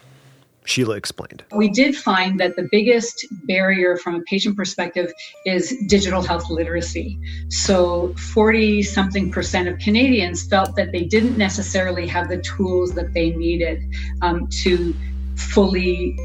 Shelagh 0.65 0.97
explained. 0.97 1.45
We 1.53 1.69
did 1.69 1.97
find 1.97 2.39
that 2.41 2.57
the 2.57 2.69
biggest 2.71 3.27
barrier 3.47 3.97
from 3.97 4.15
a 4.15 4.21
patient 4.23 4.57
perspective 4.57 5.13
is 5.45 5.77
digital 5.87 6.23
health 6.23 6.49
literacy. 6.51 7.19
So 7.49 8.15
40 8.33 8.83
something 8.83 9.31
percent 9.31 9.69
of 9.69 9.79
Canadians 9.79 10.47
felt 10.47 10.77
that 10.77 10.93
they 10.93 11.05
didn't 11.05 11.37
necessarily 11.37 12.07
have 12.07 12.29
the 12.29 12.41
tools 12.43 12.95
that 12.95 13.13
they 13.13 13.31
needed 13.31 13.83
um, 14.23 14.49
to 14.63 14.95
fully 15.37 16.17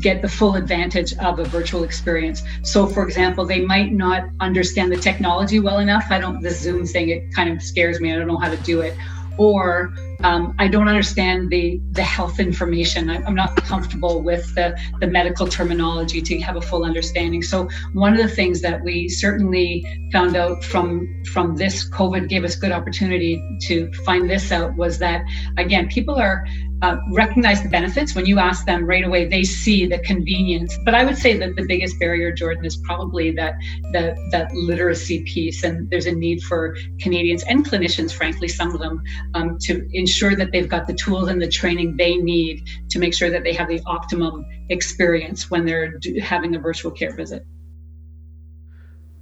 get 0.00 0.22
the 0.22 0.28
full 0.28 0.54
advantage 0.54 1.12
of 1.18 1.38
a 1.40 1.44
virtual 1.44 1.82
experience. 1.82 2.42
So, 2.62 2.86
for 2.86 3.02
example, 3.02 3.44
they 3.44 3.60
might 3.60 3.92
not 3.92 4.24
understand 4.38 4.92
the 4.92 4.96
technology 4.96 5.58
well 5.60 5.78
enough. 5.78 6.06
I 6.10 6.18
don't, 6.18 6.40
the 6.40 6.50
Zoom 6.50 6.86
thing, 6.86 7.08
it 7.08 7.34
kind 7.34 7.50
of 7.50 7.60
scares 7.60 8.00
me. 8.00 8.12
I 8.12 8.16
don't 8.16 8.28
know 8.28 8.38
how 8.38 8.50
to 8.50 8.56
do 8.58 8.80
it 8.80 8.96
or 9.40 9.94
um, 10.22 10.54
I 10.58 10.68
don't 10.68 10.88
understand 10.88 11.50
the 11.50 11.80
the 11.92 12.02
health 12.02 12.38
information. 12.40 13.08
I, 13.10 13.16
am 13.26 13.34
not 13.34 13.56
comfortable 13.56 14.22
with 14.22 14.54
the 14.54 14.78
the 15.00 15.06
medical 15.06 15.46
terminology 15.46 16.20
to 16.22 16.38
have 16.40 16.56
a 16.56 16.60
full 16.60 16.84
understanding. 16.84 17.42
So 17.42 17.68
one 17.92 18.12
of 18.12 18.18
the 18.18 18.28
things 18.28 18.60
that 18.62 18.82
we 18.82 19.08
certainly 19.08 19.84
found 20.12 20.36
out 20.36 20.62
from 20.64 21.08
from 21.32 21.56
this 21.56 21.88
COVID 21.90 22.28
gave 22.28 22.44
us 22.44 22.56
good 22.56 22.72
opportunity 22.72 23.42
to 23.62 23.90
find 24.04 24.28
this 24.28 24.52
out 24.52 24.76
was 24.76 24.98
that 24.98 25.22
again 25.56 25.88
people 25.88 26.16
are 26.16 26.44
uh, 26.82 26.96
recognize 27.08 27.62
the 27.62 27.68
benefits. 27.68 28.14
When 28.14 28.26
you 28.26 28.38
ask 28.38 28.64
them 28.64 28.86
right 28.86 29.04
away, 29.04 29.26
they 29.26 29.44
see 29.44 29.86
the 29.86 29.98
convenience. 29.98 30.78
But 30.84 30.94
I 30.94 31.04
would 31.04 31.16
say 31.16 31.36
that 31.36 31.56
the 31.56 31.64
biggest 31.64 31.98
barrier, 31.98 32.32
Jordan, 32.32 32.64
is 32.64 32.76
probably 32.78 33.30
that 33.32 33.54
that 33.92 34.16
that 34.30 34.52
literacy 34.54 35.22
piece. 35.24 35.62
And 35.62 35.88
there's 35.90 36.06
a 36.06 36.12
need 36.12 36.42
for 36.42 36.76
Canadians 37.00 37.42
and 37.44 37.66
clinicians, 37.66 38.12
frankly, 38.12 38.48
some 38.48 38.72
of 38.72 38.80
them, 38.80 39.02
um, 39.34 39.58
to 39.62 39.86
ensure 39.92 40.34
that 40.36 40.52
they've 40.52 40.68
got 40.68 40.86
the 40.86 40.94
tools 40.94 41.28
and 41.28 41.40
the 41.40 41.48
training 41.48 41.96
they 41.96 42.16
need 42.16 42.66
to 42.90 42.98
make 42.98 43.14
sure 43.14 43.30
that 43.30 43.44
they 43.44 43.52
have 43.52 43.68
the 43.68 43.80
optimum 43.86 44.44
experience 44.68 45.50
when 45.50 45.66
they're 45.66 45.98
having 46.22 46.56
a 46.56 46.58
virtual 46.58 46.90
care 46.90 47.14
visit. 47.14 47.44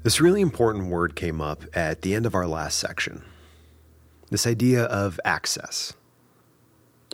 This 0.04 0.20
really 0.20 0.40
important 0.40 0.86
word 0.86 1.16
came 1.16 1.40
up 1.40 1.64
at 1.74 2.02
the 2.02 2.14
end 2.14 2.24
of 2.24 2.34
our 2.34 2.46
last 2.46 2.78
section. 2.78 3.24
This 4.30 4.46
idea 4.46 4.84
of 4.84 5.18
access 5.24 5.94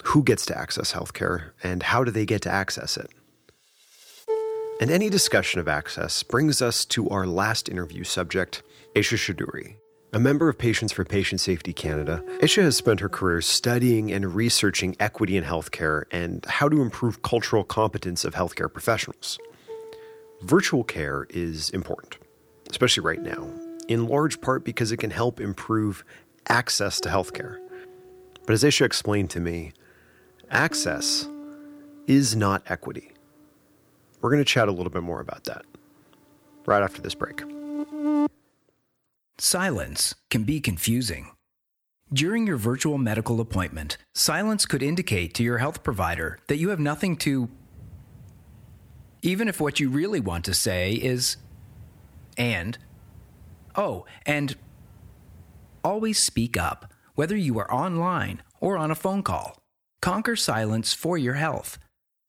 who 0.04 0.22
gets 0.22 0.46
to 0.46 0.56
access 0.56 0.92
healthcare 0.92 1.50
and 1.62 1.82
how 1.82 2.04
do 2.04 2.10
they 2.10 2.26
get 2.26 2.42
to 2.42 2.50
access 2.50 2.96
it. 2.96 3.10
And 4.80 4.90
any 4.90 5.08
discussion 5.08 5.60
of 5.60 5.68
access 5.68 6.22
brings 6.22 6.60
us 6.60 6.84
to 6.86 7.08
our 7.08 7.26
last 7.26 7.68
interview 7.68 8.04
subject, 8.04 8.62
Aisha 8.94 9.16
Chowdhury. 9.16 9.76
A 10.12 10.18
member 10.18 10.48
of 10.48 10.58
Patients 10.58 10.92
for 10.92 11.04
Patient 11.04 11.40
Safety 11.40 11.72
Canada, 11.72 12.22
Aisha 12.40 12.62
has 12.62 12.76
spent 12.76 13.00
her 13.00 13.08
career 13.08 13.40
studying 13.40 14.12
and 14.12 14.34
researching 14.34 14.94
equity 15.00 15.36
in 15.36 15.44
healthcare 15.44 16.04
and 16.10 16.44
how 16.46 16.68
to 16.68 16.82
improve 16.82 17.22
cultural 17.22 17.64
competence 17.64 18.24
of 18.24 18.34
healthcare 18.34 18.72
professionals. 18.72 19.38
Virtual 20.42 20.84
care 20.84 21.26
is 21.30 21.70
important, 21.70 22.18
especially 22.70 23.02
right 23.02 23.22
now, 23.22 23.48
in 23.88 24.06
large 24.06 24.40
part 24.40 24.64
because 24.64 24.92
it 24.92 24.98
can 24.98 25.10
help 25.10 25.40
improve 25.40 26.04
access 26.48 27.00
to 27.00 27.08
healthcare. 27.08 27.58
But 28.46 28.52
as 28.52 28.62
Aisha 28.62 28.84
explained 28.84 29.30
to 29.30 29.40
me, 29.40 29.72
access 30.54 31.28
is 32.06 32.36
not 32.36 32.62
equity. 32.70 33.10
We're 34.20 34.30
going 34.30 34.40
to 34.40 34.44
chat 34.44 34.68
a 34.68 34.72
little 34.72 34.92
bit 34.92 35.02
more 35.02 35.20
about 35.20 35.44
that 35.44 35.64
right 36.64 36.82
after 36.82 37.02
this 37.02 37.14
break. 37.14 37.42
Silence 39.36 40.14
can 40.30 40.44
be 40.44 40.60
confusing. 40.60 41.32
During 42.12 42.46
your 42.46 42.56
virtual 42.56 42.96
medical 42.96 43.40
appointment, 43.40 43.98
silence 44.14 44.64
could 44.66 44.82
indicate 44.82 45.34
to 45.34 45.42
your 45.42 45.58
health 45.58 45.82
provider 45.82 46.38
that 46.46 46.58
you 46.58 46.68
have 46.68 46.78
nothing 46.78 47.16
to. 47.18 47.50
Even 49.22 49.48
if 49.48 49.60
what 49.60 49.80
you 49.80 49.88
really 49.88 50.20
want 50.20 50.44
to 50.44 50.54
say 50.54 50.92
is, 50.92 51.36
and. 52.38 52.78
Oh, 53.74 54.06
and 54.24 54.56
always 55.82 56.18
speak 56.18 56.56
up, 56.56 56.92
whether 57.14 57.36
you 57.36 57.58
are 57.58 57.72
online 57.72 58.42
or 58.60 58.76
on 58.76 58.92
a 58.92 58.94
phone 58.94 59.22
call. 59.22 59.63
Conquer 60.04 60.36
silence 60.36 60.92
for 60.92 61.16
your 61.16 61.32
health. 61.32 61.78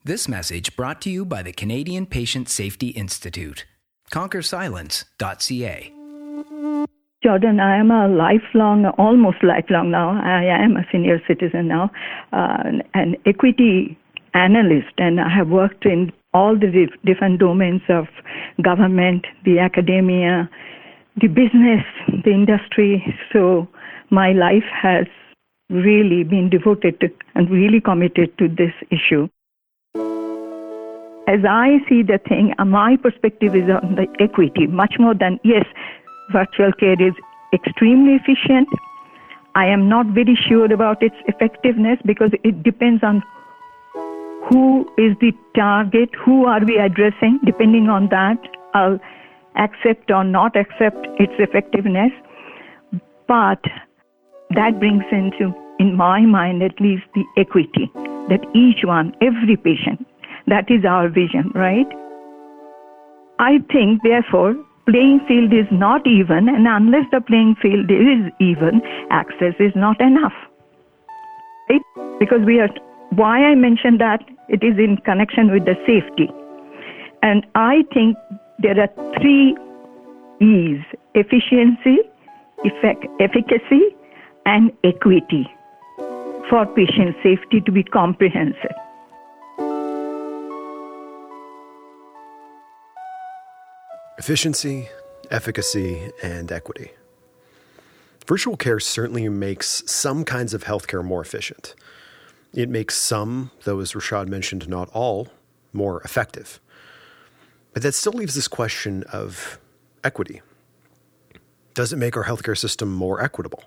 This 0.01 0.29
message 0.29 0.77
brought 0.77 1.01
to 1.01 1.10
you 1.10 1.25
by 1.25 1.44
the 1.44 1.51
Canadian 1.51 2.05
Patient 2.05 2.48
Safety 2.48 2.88
Institute. 2.91 3.65
ConquerSilence.ca. 4.12 5.91
Jordan, 7.22 7.60
I 7.60 7.75
am 7.75 7.91
a 7.91 8.08
lifelong, 8.08 8.86
almost 8.98 9.44
lifelong 9.44 9.91
now, 9.91 10.12
I 10.12 10.46
am 10.46 10.77
a 10.77 10.86
senior 10.89 11.22
citizen 11.27 11.67
now, 11.67 11.91
uh, 12.32 12.63
an 12.94 13.17
equity 13.25 13.98
analyst, 14.34 14.94
and 14.98 15.20
I 15.20 15.27
have 15.27 15.50
worked 15.50 15.86
in 15.86 16.13
all 16.34 16.58
the 16.58 16.67
dif- 16.67 17.01
different 17.03 17.41
domains 17.41 17.82
of 17.89 18.05
government, 18.62 19.27
the 19.44 19.60
academia, 19.60 20.50
the 21.20 21.27
business, 21.27 21.84
the 22.24 22.32
industry. 22.32 23.03
So 23.34 23.67
my 24.12 24.32
life 24.32 24.63
has 24.82 25.08
really 25.69 26.24
been 26.24 26.50
devoted 26.50 27.00
to 27.00 27.10
and 27.34 27.50
really 27.50 27.81
committed 27.81 28.38
to 28.38 28.48
this 28.48 28.74
issue. 28.91 29.27
As 31.27 31.39
I 31.43 31.79
see 31.89 32.03
the 32.03 32.19
thing, 32.29 32.53
uh, 32.60 32.65
my 32.65 32.98
perspective 32.98 33.55
is 33.55 33.63
on 33.69 33.95
the 33.95 34.07
equity, 34.19 34.67
much 34.67 34.95
more 35.00 35.15
than, 35.15 35.39
yes, 35.43 35.65
virtual 36.31 36.72
care 36.74 37.01
is 37.01 37.13
extremely 37.51 38.13
efficient. 38.13 38.67
I 39.55 39.65
am 39.65 39.89
not 39.89 40.05
very 40.07 40.38
sure 40.48 40.72
about 40.72 41.01
its 41.01 41.15
effectiveness 41.27 41.98
because 42.05 42.31
it 42.43 42.62
depends 42.62 43.03
on 43.03 43.24
who 44.50 44.81
is 44.98 45.17
the 45.19 45.31
target, 45.55 46.10
who 46.24 46.45
are 46.45 46.63
we 46.63 46.77
addressing. 46.77 47.39
Depending 47.43 47.89
on 47.89 48.10
that, 48.10 48.38
I'll 48.75 49.00
accept 49.57 50.12
or 50.12 50.24
not 50.24 50.55
accept 50.55 51.07
its 51.19 51.34
effectiveness. 51.39 52.12
But 53.27 53.63
that 54.55 54.79
brings 54.79 55.03
into, 55.12 55.53
in 55.79 55.95
my 55.95 56.21
mind 56.21 56.63
at 56.63 56.79
least, 56.79 57.03
the 57.13 57.24
equity 57.38 57.91
that 58.29 58.43
each 58.55 58.83
one, 58.83 59.13
every 59.21 59.55
patient, 59.55 60.05
that 60.47 60.69
is 60.69 60.85
our 60.85 61.09
vision, 61.09 61.51
right? 61.53 61.88
I 63.39 63.59
think, 63.71 64.01
therefore, 64.03 64.55
playing 64.88 65.19
field 65.27 65.53
is 65.53 65.67
not 65.71 66.07
even, 66.07 66.47
and 66.47 66.67
unless 66.67 67.05
the 67.12 67.21
playing 67.21 67.55
field 67.62 67.89
is 67.91 68.31
even, 68.39 68.81
access 69.09 69.53
is 69.59 69.74
not 69.75 70.00
enough. 70.00 70.33
Right? 71.69 71.81
Because 72.19 72.41
we 72.45 72.59
are, 72.59 72.69
why 73.12 73.43
I 73.43 73.55
mentioned 73.55 74.00
that, 74.00 74.24
it 74.47 74.63
is 74.63 74.77
in 74.77 74.97
connection 74.97 75.51
with 75.51 75.65
the 75.65 75.75
safety. 75.85 76.29
And 77.24 77.45
I 77.55 77.83
think 77.93 78.15
there 78.59 78.79
are 78.79 78.89
three 79.19 79.57
E's 80.39 80.81
efficiency, 81.15 81.97
effect, 82.63 83.05
efficacy, 83.19 83.95
and 84.46 84.72
equity 84.84 85.48
for 86.50 86.66
patient 86.75 87.16
safety 87.24 87.62
to 87.62 87.72
be 87.72 87.84
comprehensive. 87.84 88.75
Efficiency, 94.18 94.88
efficacy, 95.30 96.12
and 96.24 96.52
equity. 96.52 96.92
Virtual 98.28 98.58
care 98.58 98.80
certainly 98.80 99.28
makes 99.30 99.84
some 99.86 100.24
kinds 100.24 100.54
of 100.54 100.64
healthcare 100.64 101.04
more 101.04 101.22
efficient. 101.22 101.75
It 102.54 102.70
makes 102.70 102.96
some, 102.96 103.52
though 103.66 103.80
as 103.80 103.94
Rashad 103.94 104.28
mentioned, 104.28 104.68
not 104.70 104.90
all, 104.94 105.28
more 105.74 106.02
effective. 106.02 106.60
But 107.74 107.84
that 107.84 107.94
still 107.94 108.14
leaves 108.14 108.36
this 108.36 108.48
question 108.48 109.04
of 109.12 109.60
equity. 110.04 110.42
Does 111.74 111.92
it 111.92 111.98
make 111.98 112.16
our 112.16 112.24
healthcare 112.24 112.58
system 112.58 112.92
more 112.92 113.22
equitable? 113.22 113.66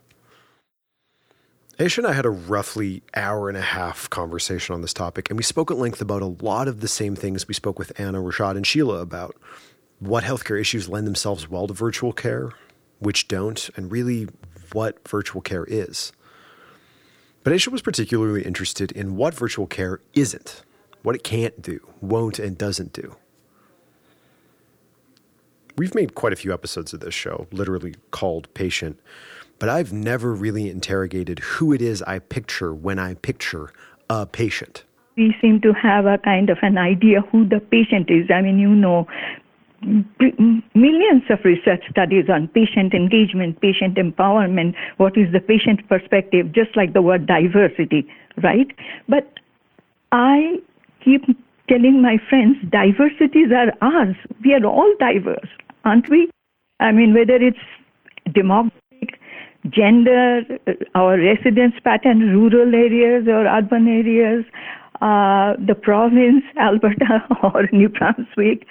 Aisha 1.78 1.98
and 1.98 2.08
I 2.08 2.12
had 2.12 2.26
a 2.26 2.30
roughly 2.30 3.04
hour 3.14 3.48
and 3.48 3.56
a 3.56 3.62
half 3.62 4.10
conversation 4.10 4.74
on 4.74 4.82
this 4.82 4.92
topic, 4.92 5.30
and 5.30 5.36
we 5.36 5.44
spoke 5.44 5.70
at 5.70 5.76
length 5.76 6.00
about 6.00 6.22
a 6.22 6.26
lot 6.44 6.66
of 6.66 6.80
the 6.80 6.88
same 6.88 7.14
things 7.14 7.46
we 7.46 7.54
spoke 7.54 7.78
with 7.78 7.98
Anna, 8.00 8.18
Rashad, 8.18 8.56
and 8.56 8.66
Shelagh 8.66 9.00
about 9.00 9.36
what 10.00 10.24
healthcare 10.24 10.60
issues 10.60 10.88
lend 10.88 11.06
themselves 11.06 11.48
well 11.48 11.68
to 11.68 11.74
virtual 11.74 12.12
care, 12.12 12.50
which 12.98 13.28
don't, 13.28 13.70
and 13.76 13.92
really 13.92 14.26
what 14.72 15.08
virtual 15.08 15.40
care 15.40 15.64
is. 15.66 16.10
But 17.44 17.52
Aisha 17.52 17.68
was 17.68 17.80
particularly 17.80 18.42
interested 18.42 18.90
in 18.90 19.14
what 19.14 19.32
virtual 19.34 19.68
care 19.68 20.00
isn't, 20.14 20.64
what 21.04 21.14
it 21.14 21.22
can't 21.22 21.62
do, 21.62 21.78
won't, 22.00 22.40
and 22.40 22.58
doesn't 22.58 22.92
do. 22.92 23.14
We've 25.76 25.94
made 25.94 26.16
quite 26.16 26.32
a 26.32 26.36
few 26.36 26.52
episodes 26.52 26.92
of 26.92 26.98
this 26.98 27.14
show, 27.14 27.46
literally 27.52 27.94
called 28.10 28.52
Patient, 28.54 28.98
but 29.58 29.68
I've 29.68 29.92
never 29.92 30.32
really 30.34 30.70
interrogated 30.70 31.40
who 31.40 31.72
it 31.72 31.82
is 31.82 32.02
I 32.02 32.18
picture 32.18 32.74
when 32.74 32.98
I 32.98 33.14
picture 33.14 33.70
a 34.08 34.26
patient. 34.26 34.84
we 35.18 35.34
seem 35.42 35.60
to 35.60 35.72
have 35.72 36.06
a 36.06 36.16
kind 36.18 36.48
of 36.48 36.58
an 36.62 36.78
idea 36.78 37.20
who 37.20 37.46
the 37.46 37.60
patient 37.60 38.08
is. 38.08 38.30
I 38.30 38.40
mean, 38.40 38.58
you 38.58 38.74
know, 38.74 39.06
millions 40.74 41.24
of 41.28 41.40
research 41.44 41.82
studies 41.90 42.26
on 42.28 42.48
patient 42.48 42.94
engagement, 42.94 43.60
patient 43.60 43.96
empowerment, 43.96 44.74
what 44.96 45.16
is 45.16 45.30
the 45.32 45.40
patient 45.40 45.86
perspective, 45.88 46.52
just 46.52 46.76
like 46.76 46.92
the 46.92 47.02
word 47.02 47.26
diversity, 47.26 48.06
right? 48.42 48.68
But 49.08 49.28
I 50.12 50.56
keep 51.04 51.24
telling 51.68 52.00
my 52.00 52.18
friends 52.30 52.56
diversities 52.70 53.50
are 53.52 53.72
ours. 53.82 54.16
We 54.44 54.54
are 54.54 54.64
all 54.64 54.92
diverse, 54.98 55.50
aren't 55.84 56.08
we? 56.08 56.30
I 56.80 56.92
mean, 56.92 57.12
whether 57.12 57.34
it's 57.34 57.58
demographic, 58.28 58.72
gender, 59.70 60.42
our 60.94 61.18
residence 61.18 61.74
pattern, 61.82 62.20
rural 62.32 62.74
areas 62.74 63.26
or 63.26 63.46
urban 63.46 63.88
areas, 63.88 64.44
uh, 65.00 65.54
the 65.64 65.74
province, 65.74 66.44
Alberta 66.60 67.24
or 67.42 67.68
New 67.72 67.88
Brunswick, 67.88 68.66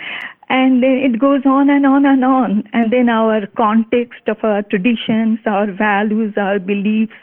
and 0.49 0.81
then 0.81 0.97
it 1.03 1.19
goes 1.19 1.41
on 1.45 1.69
and 1.69 1.85
on 1.85 2.05
and 2.05 2.23
on. 2.23 2.63
And 2.73 2.91
then 2.91 3.09
our 3.09 3.47
context 3.47 4.27
of 4.27 4.37
our 4.43 4.61
traditions, 4.63 5.39
our 5.45 5.71
values, 5.71 6.33
our 6.37 6.59
beliefs, 6.59 7.13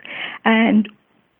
and 0.45 0.89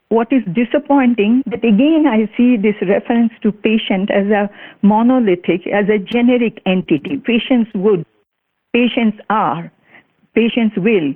what 0.09 0.33
is 0.33 0.43
disappointing 0.55 1.43
that 1.47 1.65
again 1.65 2.05
I 2.07 2.31
see 2.37 2.57
this 2.57 2.77
reference 2.83 3.33
to 3.43 3.51
patient 3.51 4.11
as 4.11 4.27
a 4.27 4.49
monolithic, 4.83 5.67
as 5.67 5.89
a 5.89 5.99
generic 5.99 6.61
entity. 6.67 7.17
Patients 7.17 7.71
would, 7.75 8.05
patients 8.73 9.19
are, 9.31 9.73
patients 10.35 10.77
will. 10.77 11.15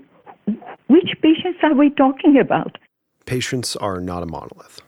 Which 0.89 1.11
patients 1.23 1.59
are 1.63 1.75
we 1.75 1.91
talking 1.91 2.39
about? 2.39 2.79
Patients 3.27 3.77
are 3.77 4.01
not 4.01 4.23
a 4.23 4.27
monolith. 4.27 4.81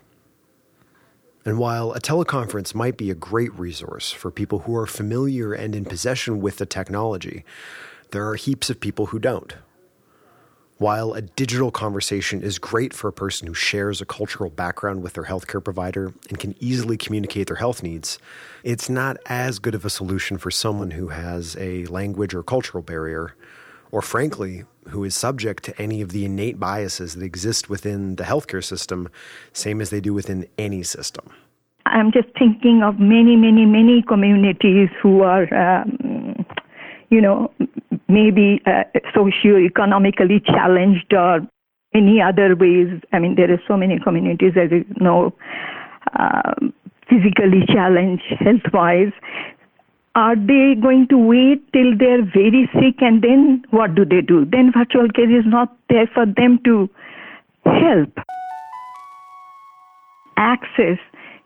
And 1.44 1.58
while 1.58 1.92
a 1.92 2.00
teleconference 2.00 2.74
might 2.74 2.96
be 2.96 3.10
a 3.10 3.14
great 3.14 3.52
resource 3.58 4.12
for 4.12 4.30
people 4.30 4.60
who 4.60 4.76
are 4.76 4.86
familiar 4.86 5.52
and 5.52 5.74
in 5.74 5.84
possession 5.84 6.40
with 6.40 6.58
the 6.58 6.66
technology, 6.66 7.44
there 8.10 8.28
are 8.28 8.34
heaps 8.34 8.70
of 8.70 8.80
people 8.80 9.06
who 9.06 9.18
don't. 9.18 9.54
While 10.76 11.12
a 11.12 11.20
digital 11.20 11.70
conversation 11.70 12.42
is 12.42 12.58
great 12.58 12.94
for 12.94 13.08
a 13.08 13.12
person 13.12 13.46
who 13.46 13.52
shares 13.52 14.00
a 14.00 14.06
cultural 14.06 14.48
background 14.48 15.02
with 15.02 15.12
their 15.12 15.24
healthcare 15.24 15.62
provider 15.62 16.14
and 16.30 16.38
can 16.38 16.54
easily 16.58 16.96
communicate 16.96 17.48
their 17.48 17.56
health 17.56 17.82
needs, 17.82 18.18
it's 18.64 18.88
not 18.88 19.18
as 19.26 19.58
good 19.58 19.74
of 19.74 19.84
a 19.84 19.90
solution 19.90 20.38
for 20.38 20.50
someone 20.50 20.92
who 20.92 21.08
has 21.08 21.54
a 21.58 21.84
language 21.86 22.34
or 22.34 22.42
cultural 22.42 22.82
barrier, 22.82 23.34
or 23.92 24.02
frankly, 24.02 24.64
who 24.88 25.04
is 25.04 25.14
subject 25.14 25.62
to 25.64 25.82
any 25.82 26.00
of 26.00 26.10
the 26.10 26.24
innate 26.24 26.58
biases 26.58 27.14
that 27.14 27.24
exist 27.24 27.68
within 27.68 28.16
the 28.16 28.24
healthcare 28.24 28.64
system, 28.64 29.08
same 29.52 29.80
as 29.80 29.90
they 29.90 30.00
do 30.00 30.14
within 30.14 30.46
any 30.58 30.82
system. 30.82 31.30
I'm 31.86 32.12
just 32.12 32.28
thinking 32.38 32.82
of 32.82 32.98
many, 32.98 33.36
many, 33.36 33.66
many 33.66 34.02
communities 34.02 34.88
who 35.02 35.22
are, 35.22 35.52
um, 35.54 36.44
you 37.10 37.20
know, 37.20 37.52
maybe 38.08 38.60
uh, 38.66 38.84
socio-economically 39.14 40.40
challenged 40.46 41.12
or 41.12 41.40
any 41.94 42.20
other 42.20 42.54
ways. 42.54 42.88
I 43.12 43.18
mean, 43.18 43.34
there 43.34 43.52
are 43.52 43.60
so 43.66 43.76
many 43.76 43.98
communities, 43.98 44.52
as 44.56 44.70
you 44.70 44.84
know, 45.00 45.34
uh, 46.18 46.52
physically 47.08 47.64
challenged 47.66 48.24
health-wise 48.38 49.12
are 50.14 50.34
they 50.34 50.74
going 50.80 51.06
to 51.08 51.16
wait 51.16 51.72
till 51.72 51.96
they're 51.96 52.24
very 52.24 52.68
sick 52.74 53.00
and 53.00 53.22
then 53.22 53.64
what 53.70 53.94
do 53.94 54.04
they 54.04 54.20
do? 54.20 54.44
Then 54.44 54.72
virtual 54.72 55.08
care 55.10 55.30
is 55.30 55.44
not 55.46 55.76
there 55.88 56.08
for 56.12 56.26
them 56.26 56.58
to 56.64 56.90
help. 57.64 58.10
Access 60.36 60.98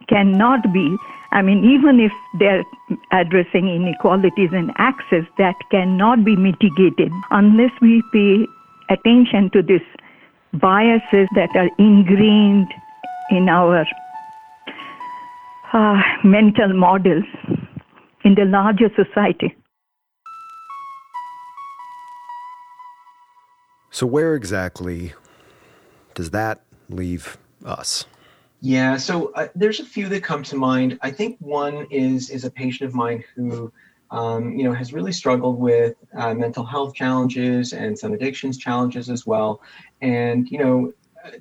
cannot 0.09 0.73
be, 0.73 0.97
I 1.33 1.43
mean, 1.43 1.65
even 1.65 2.01
if 2.01 2.13
they're 2.39 2.65
addressing 3.13 3.69
inequalities 3.69 4.51
in 4.53 4.71
access, 4.77 5.25
that 5.37 5.57
cannot 5.71 6.25
be 6.25 6.37
mitigated 6.37 7.13
unless 7.31 7.73
we 7.83 8.03
pay 8.13 8.47
attention 8.89 9.51
to 9.51 9.63
these 9.63 9.87
biases 10.55 11.29
that 11.35 11.51
are 11.55 11.69
ingrained 11.79 12.69
in 13.31 13.49
our 13.49 13.85
uh, 15.73 16.01
mental 16.23 16.73
models 16.73 17.25
in 18.25 18.35
the 18.35 18.45
larger 18.45 18.91
society. 18.97 19.55
So, 23.91 24.07
where 24.07 24.35
exactly 24.35 25.13
does 26.15 26.31
that 26.31 26.63
leave 26.89 27.39
us? 27.65 28.07
Yeah, 28.61 28.97
so 28.97 29.31
uh, 29.35 29.49
there's 29.55 29.79
a 29.79 29.85
few 29.85 30.09
that 30.09 30.25
come 30.25 30.43
to 30.45 30.57
mind. 30.57 30.99
I 31.03 31.11
think 31.11 31.37
one 31.39 31.87
is 31.91 32.31
is 32.31 32.45
a 32.45 32.51
patient 32.51 32.89
of 32.89 32.95
mine 32.95 33.23
who, 33.37 33.71
um, 34.11 34.55
you 34.57 34.65
know, 34.65 34.73
has 34.73 34.93
really 34.93 35.13
struggled 35.13 35.61
with 35.61 35.95
uh, 36.17 36.35
mental 36.35 36.65
health 36.65 36.95
challenges 36.95 37.73
and 37.73 37.97
some 37.97 38.15
addictions 38.15 38.59
challenges 38.59 39.11
as 39.11 39.27
well. 39.27 39.61
And 40.01 40.49
you 40.51 40.59
know, 40.59 40.93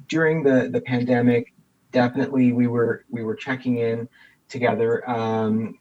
during 0.07 0.43
the 0.43 0.69
the 0.71 0.81
pandemic, 0.81 1.53
definitely 1.91 2.51
we 2.53 2.67
were 2.67 3.05
we 3.09 3.23
were 3.23 3.35
checking 3.35 3.77
in 3.77 4.07
together. 4.49 5.09
Um, 5.09 5.79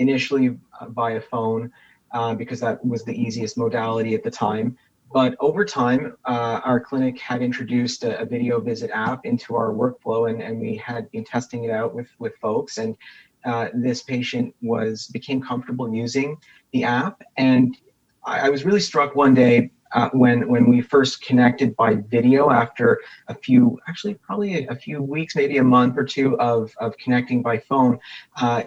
initially 0.00 0.58
uh, 0.80 0.88
via 0.88 1.20
phone 1.20 1.70
uh, 2.12 2.34
because 2.34 2.60
that 2.60 2.84
was 2.84 3.04
the 3.04 3.14
easiest 3.14 3.56
modality 3.56 4.14
at 4.14 4.24
the 4.24 4.30
time. 4.30 4.76
But 5.12 5.36
over 5.40 5.64
time, 5.64 6.16
uh, 6.24 6.60
our 6.64 6.80
clinic 6.80 7.18
had 7.18 7.42
introduced 7.42 8.04
a, 8.04 8.20
a, 8.20 8.24
video 8.24 8.60
visit 8.60 8.90
app 8.94 9.26
into 9.26 9.56
our 9.56 9.72
workflow, 9.72 10.30
and, 10.30 10.40
and 10.40 10.60
we 10.60 10.76
had 10.76 11.10
been 11.10 11.24
testing 11.24 11.64
it 11.64 11.70
out 11.70 11.94
with, 11.94 12.08
with 12.20 12.34
folks. 12.36 12.78
And 12.78 12.96
uh, 13.44 13.68
this 13.74 14.02
patient 14.02 14.54
was 14.62 15.08
became 15.08 15.40
comfortable 15.40 15.92
using 15.92 16.36
the 16.72 16.84
app, 16.84 17.22
and 17.36 17.76
I, 18.24 18.46
I 18.46 18.48
was 18.50 18.64
really 18.64 18.80
struck 18.80 19.16
one 19.16 19.34
day 19.34 19.70
uh, 19.92 20.10
when 20.12 20.46
when 20.48 20.68
we 20.68 20.80
first 20.80 21.22
connected 21.22 21.74
by 21.74 21.94
video 21.94 22.50
after 22.50 23.00
a 23.28 23.34
few, 23.34 23.78
actually 23.88 24.14
probably 24.14 24.66
a, 24.66 24.72
a, 24.72 24.76
few 24.76 25.02
weeks, 25.02 25.34
maybe 25.34 25.56
a 25.56 25.64
month 25.64 25.96
or 25.96 26.04
two 26.04 26.38
of 26.38 26.72
of 26.78 26.96
connecting 26.98 27.42
by 27.42 27.58
phone. 27.58 27.98
Uh, 28.36 28.64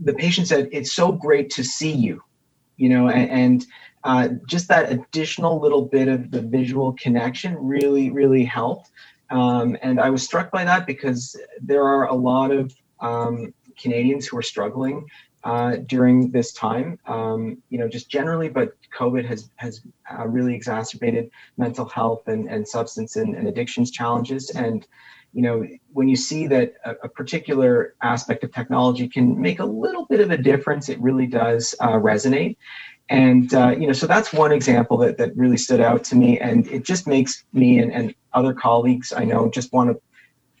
the 0.00 0.14
patient 0.14 0.48
said, 0.48 0.68
"It's 0.72 0.92
so 0.92 1.12
great 1.12 1.50
to 1.50 1.64
see 1.64 1.92
you," 1.92 2.22
you 2.76 2.88
know, 2.88 3.08
and, 3.08 3.30
and 3.30 3.66
uh, 4.04 4.28
just 4.46 4.68
that 4.68 4.90
additional 4.90 5.60
little 5.60 5.86
bit 5.86 6.08
of 6.08 6.30
the 6.30 6.42
visual 6.42 6.94
connection 6.94 7.56
really, 7.58 8.10
really 8.10 8.44
helped. 8.44 8.90
Um, 9.30 9.76
and 9.82 10.00
I 10.00 10.10
was 10.10 10.22
struck 10.22 10.50
by 10.50 10.64
that 10.64 10.86
because 10.86 11.36
there 11.60 11.84
are 11.84 12.08
a 12.08 12.14
lot 12.14 12.50
of 12.50 12.74
um, 13.00 13.54
Canadians 13.78 14.26
who 14.26 14.36
are 14.36 14.42
struggling 14.42 15.06
uh, 15.44 15.76
during 15.86 16.30
this 16.30 16.52
time. 16.52 16.98
Um, 17.06 17.62
you 17.70 17.78
know, 17.78 17.88
just 17.88 18.08
generally, 18.08 18.48
but 18.48 18.76
COVID 18.96 19.24
has 19.26 19.50
has 19.56 19.80
uh, 20.10 20.26
really 20.26 20.54
exacerbated 20.54 21.30
mental 21.56 21.86
health 21.86 22.28
and, 22.28 22.48
and 22.48 22.66
substance 22.66 23.16
and, 23.16 23.34
and 23.34 23.48
addictions 23.48 23.90
challenges. 23.90 24.50
And 24.50 24.86
you 25.32 25.42
know, 25.42 25.66
when 25.92 26.08
you 26.08 26.16
see 26.16 26.46
that 26.48 26.74
a, 26.84 26.90
a, 27.04 27.08
particular 27.08 27.94
aspect 28.02 28.44
of 28.44 28.52
technology 28.52 29.08
can 29.08 29.40
make 29.40 29.60
a 29.60 29.64
little 29.64 30.04
bit 30.06 30.20
of 30.20 30.30
a 30.30 30.36
difference, 30.36 30.88
it 30.88 31.00
really 31.00 31.26
does 31.26 31.74
uh, 31.80 31.92
resonate. 31.92 32.56
And, 33.08 33.52
uh, 33.54 33.74
you 33.78 33.86
know, 33.86 33.92
so 33.92 34.06
that's 34.06 34.32
one 34.32 34.52
example 34.52 34.96
that, 34.98 35.18
that 35.18 35.36
really 35.36 35.56
stood 35.56 35.80
out 35.80 36.04
to 36.04 36.16
me. 36.16 36.38
And 36.38 36.66
it 36.68 36.84
just 36.84 37.06
makes 37.06 37.44
me 37.52 37.78
and, 37.78 37.92
and 37.92 38.14
other 38.32 38.52
colleagues 38.52 39.12
I 39.12 39.24
know 39.24 39.50
just 39.50 39.72
want 39.72 39.90
to 39.90 40.00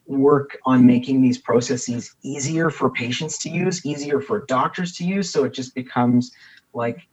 work 0.06 0.58
on 0.64 0.86
making 0.86 1.22
these 1.22 1.38
processes 1.38 2.14
easier 2.22 2.70
for 2.70 2.90
patients 2.90 3.38
to 3.38 3.50
use, 3.50 3.84
easier 3.86 4.20
for 4.20 4.44
doctors 4.46 4.92
to 4.96 5.04
use. 5.04 5.30
So 5.30 5.44
it 5.44 5.52
just 5.52 5.74
becomes 5.74 6.32
like 6.74 7.06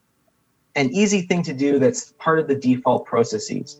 an 0.75 0.89
easy 0.91 1.21
thing 1.21 1.43
to 1.43 1.53
do 1.53 1.79
that's 1.79 2.13
part 2.19 2.39
of 2.39 2.47
the 2.47 2.55
default 2.55 3.05
processes. 3.05 3.79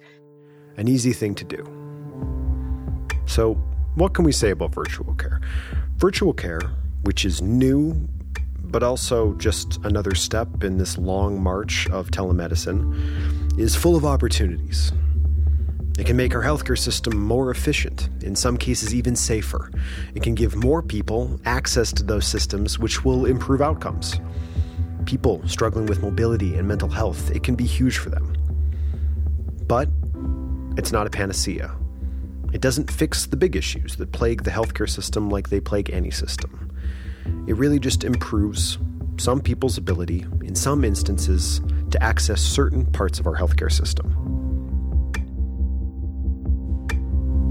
An 0.77 0.87
easy 0.87 1.13
thing 1.13 1.35
to 1.35 1.43
do. 1.43 1.65
So, 3.25 3.61
what 3.95 4.13
can 4.13 4.23
we 4.23 4.31
say 4.31 4.51
about 4.51 4.73
virtual 4.73 5.13
care? 5.15 5.41
Virtual 5.97 6.33
care, 6.33 6.61
which 7.03 7.25
is 7.25 7.41
new, 7.41 8.07
but 8.63 8.83
also 8.83 9.33
just 9.33 9.77
another 9.83 10.13
step 10.15 10.63
in 10.63 10.77
this 10.77 10.97
long 10.97 11.41
march 11.41 11.87
of 11.89 12.11
telemedicine, 12.11 13.59
is 13.59 13.75
full 13.75 13.95
of 13.95 14.05
opportunities. 14.05 14.91
It 15.97 16.05
can 16.05 16.15
make 16.15 16.33
our 16.33 16.41
healthcare 16.41 16.77
system 16.77 17.17
more 17.17 17.51
efficient, 17.51 18.09
in 18.21 18.33
some 18.35 18.55
cases, 18.55 18.95
even 18.95 19.17
safer. 19.17 19.69
It 20.15 20.23
can 20.23 20.33
give 20.33 20.55
more 20.55 20.81
people 20.81 21.41
access 21.43 21.91
to 21.93 22.03
those 22.03 22.25
systems, 22.25 22.79
which 22.79 23.03
will 23.03 23.25
improve 23.25 23.61
outcomes. 23.61 24.17
People 25.05 25.45
struggling 25.45 25.87
with 25.87 26.01
mobility 26.01 26.55
and 26.55 26.65
mental 26.65 26.87
health, 26.87 27.31
it 27.31 27.43
can 27.43 27.55
be 27.55 27.65
huge 27.65 27.97
for 27.97 28.09
them. 28.09 28.33
But 29.67 29.89
it's 30.77 30.93
not 30.93 31.05
a 31.05 31.09
panacea. 31.09 31.75
It 32.51 32.61
doesn't 32.61 32.91
fix 32.91 33.25
the 33.25 33.37
big 33.37 33.55
issues 33.55 33.95
that 33.97 34.11
plague 34.11 34.43
the 34.43 34.51
healthcare 34.51 34.89
system 34.89 35.29
like 35.29 35.49
they 35.49 35.59
plague 35.59 35.89
any 35.91 36.11
system. 36.11 36.71
It 37.47 37.55
really 37.57 37.79
just 37.79 38.03
improves 38.03 38.77
some 39.17 39.41
people's 39.41 39.77
ability, 39.77 40.25
in 40.43 40.55
some 40.55 40.83
instances, 40.83 41.61
to 41.91 42.01
access 42.01 42.41
certain 42.41 42.85
parts 42.85 43.19
of 43.19 43.27
our 43.27 43.35
healthcare 43.35 43.71
system. 43.71 44.15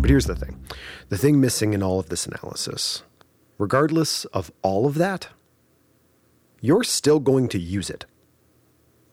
But 0.01 0.11
here's 0.11 0.27
the 0.27 0.37
thing 0.37 0.59
the 1.09 1.19
thing 1.19 1.41
missing 1.41 1.75
in 1.75 1.83
all 1.83 1.99
of 1.99 2.09
this 2.09 2.27
analysis 2.27 3.03
regardless 3.59 4.25
of 4.27 4.51
all 4.63 4.87
of 4.87 4.95
that, 4.95 5.29
you're 6.61 6.85
still 6.85 7.19
going 7.19 7.49
to 7.49 7.59
use 7.59 7.91
it. 7.91 8.07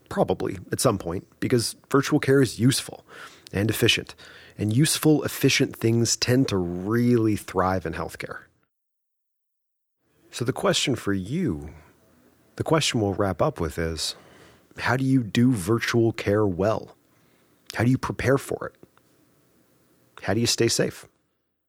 Probably 0.07 0.57
at 0.71 0.79
some 0.79 0.97
point, 0.97 1.27
because 1.39 1.75
virtual 1.91 2.19
care 2.19 2.41
is 2.41 2.59
useful 2.59 3.05
and 3.51 3.69
efficient, 3.69 4.15
and 4.57 4.75
useful, 4.75 5.23
efficient 5.23 5.75
things 5.75 6.15
tend 6.15 6.47
to 6.49 6.57
really 6.57 7.35
thrive 7.35 7.85
in 7.85 7.93
healthcare. 7.93 8.39
So, 10.31 10.45
the 10.45 10.53
question 10.53 10.95
for 10.95 11.13
you, 11.13 11.69
the 12.55 12.63
question 12.63 12.99
we'll 12.99 13.13
wrap 13.13 13.41
up 13.41 13.59
with 13.59 13.77
is 13.77 14.15
how 14.77 14.97
do 14.97 15.03
you 15.03 15.23
do 15.23 15.51
virtual 15.51 16.11
care 16.11 16.45
well? 16.45 16.95
How 17.75 17.83
do 17.83 17.91
you 17.91 17.97
prepare 17.97 18.37
for 18.37 18.67
it? 18.67 18.75
How 20.21 20.33
do 20.33 20.39
you 20.39 20.47
stay 20.47 20.67
safe? 20.67 21.07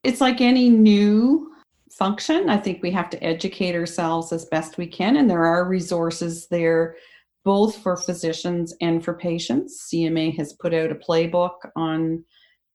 It's 0.02 0.20
like 0.20 0.40
any 0.40 0.68
new 0.68 1.52
function. 1.90 2.48
I 2.48 2.58
think 2.58 2.82
we 2.82 2.90
have 2.92 3.10
to 3.10 3.24
educate 3.24 3.74
ourselves 3.74 4.32
as 4.32 4.44
best 4.46 4.78
we 4.78 4.86
can, 4.86 5.16
and 5.16 5.28
there 5.28 5.44
are 5.44 5.68
resources 5.68 6.46
there 6.48 6.96
both 7.44 7.78
for 7.78 7.96
physicians 7.96 8.74
and 8.80 9.04
for 9.04 9.14
patients. 9.14 9.88
CMA 9.92 10.36
has 10.36 10.52
put 10.54 10.74
out 10.74 10.90
a 10.90 10.96
playbook 10.96 11.54
on 11.76 12.24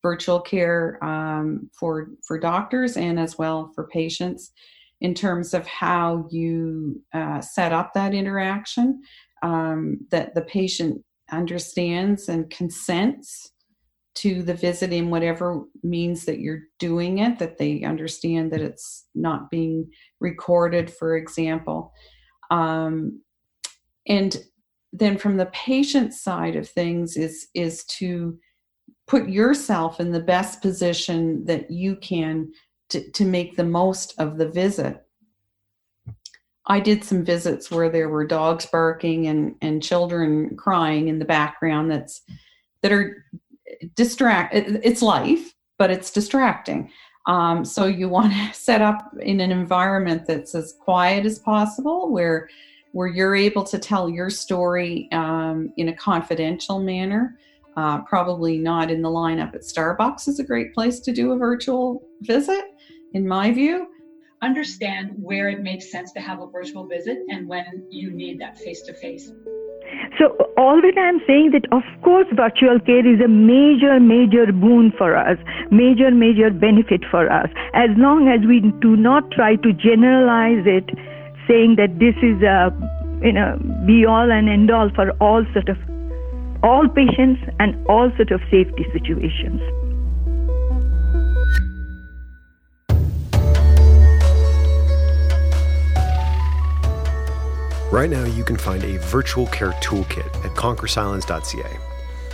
virtual 0.01 0.39
care 0.39 1.03
um, 1.03 1.69
for 1.77 2.09
for 2.25 2.39
doctors 2.39 2.97
and 2.97 3.19
as 3.19 3.37
well 3.37 3.71
for 3.75 3.87
patients 3.87 4.51
in 4.99 5.13
terms 5.13 5.53
of 5.53 5.65
how 5.67 6.27
you 6.29 7.01
uh, 7.13 7.41
set 7.41 7.71
up 7.71 7.93
that 7.93 8.13
interaction 8.13 9.01
um, 9.41 9.99
that 10.11 10.35
the 10.35 10.41
patient 10.41 11.03
understands 11.31 12.29
and 12.29 12.49
consents 12.49 13.51
to 14.13 14.43
the 14.43 14.53
visit 14.53 14.91
in 14.91 15.09
whatever 15.09 15.63
means 15.83 16.25
that 16.25 16.39
you're 16.39 16.63
doing 16.79 17.19
it, 17.19 17.39
that 17.39 17.57
they 17.57 17.83
understand 17.83 18.51
that 18.51 18.61
it's 18.61 19.05
not 19.15 19.49
being 19.49 19.89
recorded, 20.19 20.91
for 20.93 21.15
example. 21.15 21.93
Um, 22.49 23.21
and 24.07 24.43
then 24.91 25.17
from 25.17 25.37
the 25.37 25.45
patient 25.47 26.13
side 26.13 26.57
of 26.57 26.67
things 26.67 27.15
is 27.15 27.47
is 27.53 27.85
to 27.85 28.37
put 29.11 29.27
yourself 29.27 29.99
in 29.99 30.13
the 30.13 30.21
best 30.21 30.61
position 30.61 31.43
that 31.43 31.69
you 31.69 31.97
can 31.97 32.49
to, 32.89 33.11
to 33.11 33.25
make 33.25 33.57
the 33.57 33.63
most 33.65 34.13
of 34.17 34.37
the 34.37 34.47
visit. 34.47 35.05
I 36.65 36.79
did 36.79 37.03
some 37.03 37.25
visits 37.25 37.69
where 37.69 37.89
there 37.89 38.07
were 38.07 38.25
dogs 38.25 38.65
barking 38.67 39.27
and, 39.27 39.55
and 39.61 39.83
children 39.83 40.55
crying 40.55 41.09
in 41.09 41.19
the 41.19 41.25
background 41.25 41.91
that's 41.91 42.21
that 42.83 42.93
are 42.93 43.25
distract 43.95 44.53
it's 44.55 45.01
life 45.01 45.53
but 45.77 45.91
it's 45.91 46.11
distracting. 46.11 46.89
Um, 47.27 47.65
so 47.65 47.87
you 47.87 48.07
want 48.07 48.31
to 48.31 48.53
set 48.57 48.81
up 48.81 49.11
in 49.19 49.41
an 49.41 49.51
environment 49.51 50.25
that's 50.25 50.55
as 50.55 50.73
quiet 50.79 51.25
as 51.25 51.37
possible 51.37 52.09
where 52.09 52.47
where 52.93 53.07
you're 53.07 53.35
able 53.35 53.65
to 53.65 53.77
tell 53.77 54.09
your 54.09 54.29
story 54.29 55.09
um, 55.11 55.73
in 55.75 55.89
a 55.89 55.95
confidential 55.95 56.79
manner 56.79 57.37
uh, 57.77 58.01
probably 58.01 58.57
not 58.57 58.91
in 58.91 59.01
the 59.01 59.09
lineup 59.09 59.55
at 59.55 59.61
starbucks 59.61 60.27
is 60.27 60.39
a 60.39 60.43
great 60.43 60.73
place 60.73 60.99
to 60.99 61.11
do 61.11 61.31
a 61.31 61.37
virtual 61.37 62.07
visit 62.21 62.65
in 63.13 63.27
my 63.27 63.51
view 63.51 63.87
understand 64.41 65.11
where 65.17 65.49
it 65.49 65.61
makes 65.61 65.91
sense 65.91 66.11
to 66.13 66.19
have 66.19 66.41
a 66.41 66.47
virtual 66.47 66.87
visit 66.87 67.19
and 67.29 67.47
when 67.47 67.85
you 67.89 68.11
need 68.11 68.39
that 68.39 68.57
face 68.57 68.81
to 68.81 68.93
face. 68.93 69.31
So, 70.17 70.35
all 70.57 70.81
that 70.81 70.97
I'm 70.97 71.19
saying 71.27 71.51
that, 71.51 71.65
of 71.71 71.83
course, 72.03 72.27
virtual 72.33 72.79
care 72.79 73.05
is 73.05 73.19
a 73.21 73.27
major, 73.27 73.99
major 73.99 74.51
boon 74.51 74.93
for 74.97 75.15
us, 75.15 75.37
major, 75.69 76.11
major 76.11 76.49
benefit 76.49 77.01
for 77.09 77.31
us, 77.31 77.49
as 77.73 77.89
long 77.97 78.27
as 78.27 78.45
we 78.47 78.61
do 78.81 78.95
not 78.95 79.29
try 79.31 79.55
to 79.57 79.73
generalize 79.73 80.63
it, 80.65 80.89
saying 81.47 81.75
that 81.75 81.99
this 81.99 82.15
is 82.23 82.41
a, 82.41 82.71
you 83.23 83.33
know, 83.33 83.57
be 83.85 84.05
all 84.05 84.31
and 84.31 84.49
end 84.49 84.71
all 84.71 84.89
for 84.95 85.11
all 85.19 85.45
sort 85.53 85.69
of, 85.69 85.77
all 86.63 86.87
patients 86.87 87.41
and 87.59 87.75
all 87.87 88.11
sort 88.15 88.31
of 88.31 88.41
safety 88.51 88.85
situations. 88.93 89.61
Right 97.91 98.09
now, 98.09 98.23
you 98.23 98.45
can 98.45 98.55
find 98.55 98.85
a 98.85 98.97
virtual 98.99 99.47
care 99.47 99.73
toolkit 99.73 100.25
at 100.45 100.55
conquersilence.ca. 100.55 101.79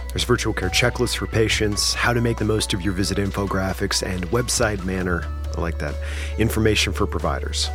There's 0.09 0.23
virtual 0.23 0.53
care 0.53 0.69
checklists 0.69 1.17
for 1.17 1.25
patients, 1.25 1.95
how 1.95 2.13
to 2.13 2.21
make 2.21 2.37
the 2.37 2.45
most 2.45 2.73
of 2.73 2.83
your 2.83 2.93
visit 2.93 3.17
infographics, 3.17 4.05
and 4.05 4.27
website 4.27 4.85
manner, 4.85 5.25
I 5.55 5.61
like 5.61 5.79
that, 5.79 5.95
information 6.37 6.93
for 6.93 7.07
providers. 7.07 7.71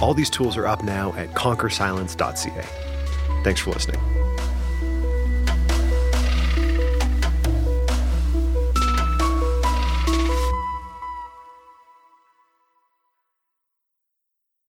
All 0.00 0.14
these 0.14 0.30
tools 0.30 0.56
are 0.56 0.66
up 0.66 0.82
now 0.82 1.14
at 1.14 1.32
conquersilence.ca. 1.34 3.42
Thanks 3.44 3.60
for 3.60 3.70
listening. 3.70 4.15